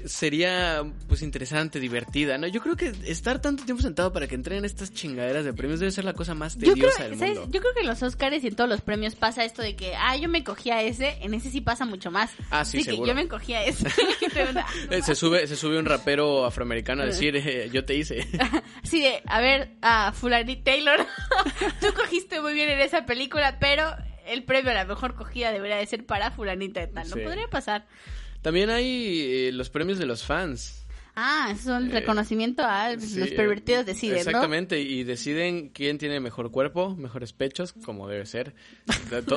[0.05, 2.47] sería pues interesante, divertida, ¿no?
[2.47, 5.91] Yo creo que estar tanto tiempo sentado para que entren estas chingaderas de premios debe
[5.91, 7.35] ser la cosa más Yo creo, tediosa del ¿sabes?
[7.39, 7.51] mundo.
[7.51, 9.95] yo creo que en los Oscars y en todos los premios pasa esto de que,
[9.95, 12.31] ah, yo me cogí a ese, en ese sí pasa mucho más.
[12.49, 13.07] Ah, sí, que seguro.
[13.07, 13.87] yo me cogí a ese.
[14.91, 18.27] Eh, se sube se sube un rapero afroamericano a decir eh, yo te hice
[18.83, 21.05] Así de, a ver, a Fulani Taylor,
[21.81, 23.95] tú cogiste muy bien en esa película, pero
[24.25, 27.09] el premio a la mejor cogida debería de ser para Fulanita de tal.
[27.09, 27.21] No Sí.
[27.21, 27.85] podría pasar.
[28.41, 30.78] también hay eh, los premios de los fans
[31.21, 34.21] Ah, es el reconocimiento a Sí, los pervertidos deciden, ¿no?
[34.21, 38.53] Exactamente, y deciden quién tiene mejor cuerpo, mejores pechos, como debe ser.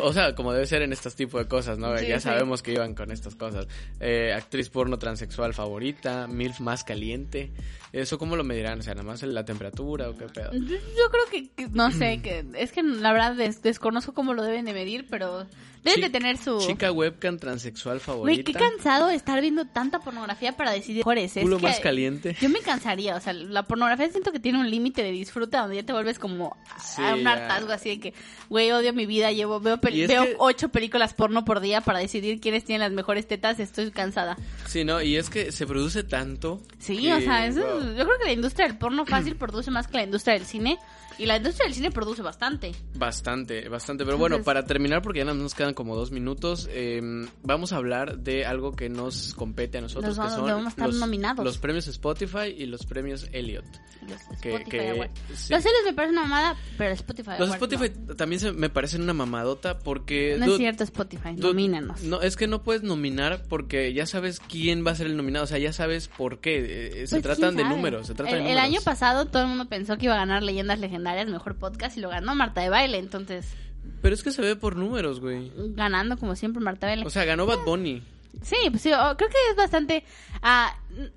[0.01, 1.97] O sea, como debe ser en estos tipos de cosas, ¿no?
[1.99, 2.25] Sí, ya sí.
[2.25, 3.67] sabemos que iban con estas cosas.
[3.99, 7.51] Eh, actriz porno transexual favorita, MILF más caliente.
[7.93, 8.79] ¿Eso cómo lo medirán?
[8.79, 10.53] O sea, nada más la temperatura o qué pedo.
[10.53, 10.61] Yo,
[11.11, 14.65] creo que, que- no sé, que es que la verdad des- desconozco cómo lo deben
[14.67, 15.47] de medir, pero
[15.85, 16.59] deben de tener su...
[16.61, 18.45] Chica webcam transexual Güey, favorita.
[18.45, 21.37] qué cansado de estar viendo tanta pornografía para decidir mejores.
[21.37, 22.37] Es Culo que más caliente.
[22.41, 25.77] Yo me cansaría, o sea, la pornografía siento que tiene un límite de disfrute donde
[25.77, 28.15] ya te vuelves como a- Sí, a un hartazgo así de que,
[28.49, 31.99] güey, odio mi vida, llevo veo es veo que- ocho películas porno por día para
[31.99, 34.37] decidir quiénes tienen las mejores tetas, estoy cansada.
[34.67, 35.03] Sí, ¿no?
[35.03, 36.61] Y es que se produce tanto.
[36.79, 39.71] Sí, que, o sea, eso es- yo creo que la industria del porno fácil produce
[39.71, 40.79] más que la industria del cine
[41.19, 42.73] y la industria del cine produce bastante.
[42.95, 44.05] Bastante, bastante.
[44.05, 47.01] Pero bueno, Entonces- para terminar, porque ya nos quedan como dos minutos, eh,
[47.43, 50.97] vamos a hablar de algo que nos compete a nosotros, Los que son estar los,
[50.99, 51.45] nominados.
[51.45, 53.65] los premios Spotify y los premios Elliot.
[54.03, 55.13] Los Spotify que- Awards.
[55.35, 55.53] sí.
[55.53, 58.15] Los celos me parece una mamada, pero Spotify Los Spotify no.
[58.17, 60.37] también se, me parecen una mamadota porque...
[60.39, 62.03] No dude, es cierto, Spotify, dude, nomínanos.
[62.03, 65.45] No, es que no puedes nominar porque ya sabes quién va a ser el nominado,
[65.45, 67.03] o sea, ya sabes por qué.
[67.03, 68.65] eh, se Pues, tratan ¿quién de números, se trata el, de el números.
[68.77, 72.01] año pasado todo el mundo pensó que iba a ganar Leyendas Legendarias, mejor podcast, y
[72.01, 72.99] lo ganó Marta de Baile.
[72.99, 73.47] Entonces,
[74.01, 75.51] Pero es que se ve por números, güey.
[75.75, 77.07] ganando como siempre Marta de Baile.
[77.07, 78.03] O sea, ganó Bad Bunny.
[78.43, 80.05] sí, pues sí, creo que es bastante...
[80.43, 80.75] ah,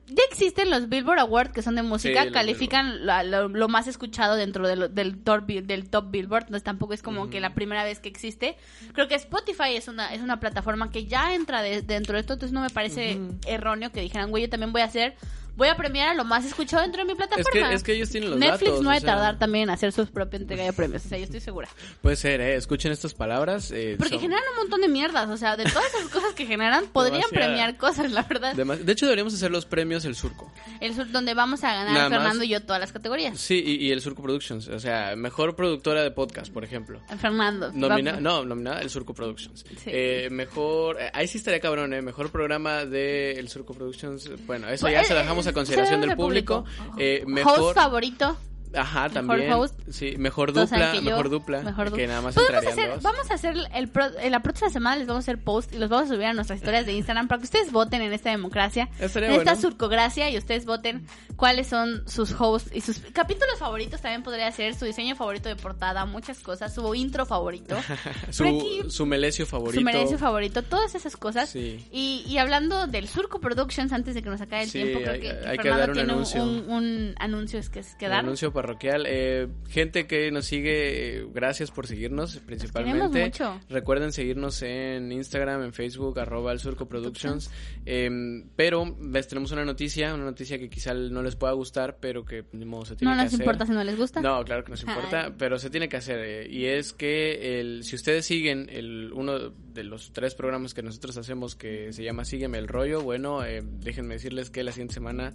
[0.08, 4.36] ya existen los Billboard Awards que son de música, Sí, califican lo, lo más escuchado
[4.36, 7.84] dentro de lo- del, top, del top Billboard, entonces tampoco es como que la primera
[7.84, 8.58] vez que existe.
[8.94, 12.34] Creo que Spotify es una, es una plataforma que ya entra de- dentro de esto,
[12.34, 15.16] entonces no me parece erróneo que dijeran, güey, yo también voy a hacer...
[15.56, 17.74] Voy a premiar a lo más escuchado dentro de mi Es que, plataforma.
[17.74, 18.82] es que ellos tienen los Netflix datos.
[18.84, 21.10] no o va a sea, tardar también en hacer su propia entrega de premios, o
[21.10, 21.70] sea, yo estoy segura.
[22.02, 22.56] Puede ser, ¿eh?
[22.56, 23.72] Escuchen estas palabras.
[23.72, 26.46] eh, Porque son- generan un montón de mierdas, o sea, de todas esas cosas que
[26.46, 27.46] generan, podrían Demasiada.
[27.48, 28.54] premiar cosas, la verdad.
[28.56, 30.52] De hecho, deberíamos hacer los premios El Surco.
[30.82, 32.20] El sur donde vamos a ganar Nada más.
[32.20, 33.40] Fernando y yo todas las categorías.
[33.40, 34.68] Sí, y, y El Surco Productions.
[34.68, 37.00] O sea, mejor productora de podcast, por ejemplo.
[37.20, 37.72] Fernando.
[37.74, 39.64] Nomina, no, nominada El Surco Productions.
[39.84, 39.90] Sí.
[39.92, 42.02] Eh, mejor, eh, ahí sí estaría cabrón, ¿eh?
[42.02, 44.30] Mejor programa de El Surco Productions.
[44.46, 46.64] Bueno, eso Pues, ya se lo dejamos a consideración del público.
[46.64, 46.98] público.
[46.98, 48.38] Eh, Host mejor, favorito.
[48.74, 49.52] Ajá, mejor también.
[49.54, 49.80] host.
[49.92, 51.62] Sí, mejor dupla, que yo- mejor dupla.
[51.62, 53.04] mejor que du- nada más Podemos entrarían hacer, dos.
[53.04, 55.78] vamos a hacer el pro- en la próxima semana les vamos a hacer post y
[55.78, 58.30] los vamos a subir a nuestras historias de Instagram para que ustedes voten en esta
[58.32, 59.62] democracia, Estaría en esta bueno.
[59.62, 61.06] surcografía y ustedes voten
[61.36, 65.56] cuáles son sus hosts y sus capítulos favoritos también podría ser su diseño favorito de
[65.56, 67.76] portada, muchas cosas, su intro favorito,
[68.32, 69.80] su, aquí- su melecio favorito.
[69.80, 71.50] su merecio favorito, todas esas cosas.
[71.50, 71.86] Sí.
[71.92, 75.14] Y, y hablando del Surco Productions, antes de que nos acabe el Sí, tiempo, creo
[75.14, 76.44] hay- que hay que Fernando dar un tiene un, anuncio.
[76.44, 79.06] un- un anuncio es que, es que Un anuncio parroquial.
[79.08, 83.24] Eh, gente que nos sigue, eh, gracias por seguirnos, principalmente.
[83.26, 83.60] mucho.
[83.70, 87.52] Recuerden seguirnos en Instagram, en Facebook, arroba el Surco Productions.
[87.86, 88.10] Eh,
[88.56, 92.46] pero les tenemos una noticia, una noticia que quizá no les pueda gustar, pero que
[92.54, 93.42] ni modo se tiene No que nos hacer.
[93.46, 94.22] importa si no les gusta.
[94.22, 95.34] No, claro que nos importa, Ay.
[95.38, 96.20] pero se tiene que hacer.
[96.20, 100.82] eh, y es que el, si ustedes siguen el, uno de los tres programas que
[100.82, 104.94] nosotros hacemos que se llama Sígueme el Rollo, bueno, eh, déjenme decirles que la siguiente
[104.94, 105.34] semana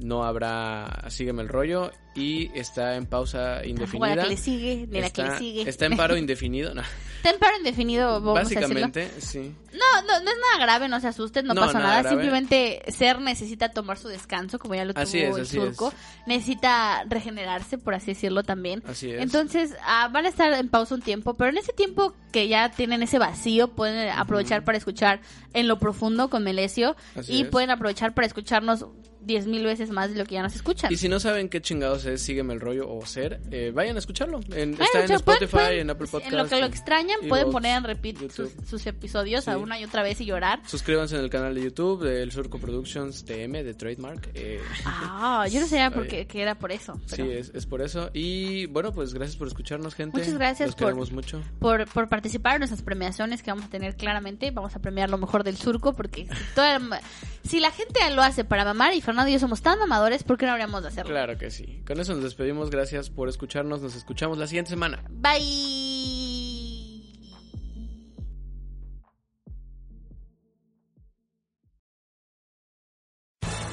[0.00, 4.16] no habrá Sígueme el Rollo y está en pausa indefinida.
[4.16, 5.68] la que le sigue, ni la que le Está- sigue.
[5.68, 6.74] Está en paro indefinido.
[6.74, 6.82] no.
[7.18, 8.42] Está en paro indefinido, vamos a.
[8.44, 9.54] Básicamente, sí.
[9.72, 12.08] No, no, no es nada grave, no se asusten, no, No, pasa nada.
[12.08, 15.92] Simplemente Ser necesita tomar su descanso, como ya lo tuvo Así es, el surco.
[16.26, 18.82] Necesita regenerarse, por así decirlo también.
[18.86, 19.20] Así es.
[19.20, 22.70] Entonces, ah, van a estar en pausa un tiempo, pero en ese tiempo que ya
[22.70, 25.20] tienen ese vacío, pueden aprovechar para escuchar
[25.52, 27.48] en lo profundo con Melesio Así y es.
[27.48, 28.86] pueden aprovechar para escucharnos
[29.22, 30.92] diez mil veces más de lo que ya nos escuchan.
[30.92, 33.98] Y si no saben qué chingados es Sígueme el Rollo o Ser, eh, vayan a
[33.98, 34.40] escucharlo.
[34.52, 36.32] En- está en Spotify, pueden- en Apple Podcast.
[36.32, 39.84] En lo que lo extrañan, pueden poner en repeat sus, sus episodios a una y
[39.84, 40.60] otra vez y llorar.
[40.66, 44.30] Suscríbanse en el canal de YouTube de El Surco Productions TM de Trademark.
[44.34, 47.00] eh, Ah, yo no sabía por qué que era por eso.
[47.06, 48.10] sí, es, es por eso.
[48.14, 50.18] Y bueno, pues gracias por escucharnos, gente.
[50.18, 51.42] Muchas gracias Los por- queremos mucho.
[51.58, 54.50] por, por participar en nuestras premiaciones que vamos a tener claramente.
[54.50, 56.80] Vamos a premiar lo mejor del surco porque si, toda-
[57.46, 60.38] si la gente lo hace para mamar y Fernando y yo somos tan mamadores, ¿por
[60.38, 61.10] qué no habríamos de hacerlo?
[61.10, 61.82] Claro que sí.
[61.86, 62.70] Con eso nos despedimos.
[62.70, 63.82] Gracias por escucharnos.
[63.82, 65.02] Nos escuchamos la siguiente semana.
[65.10, 66.19] Bye.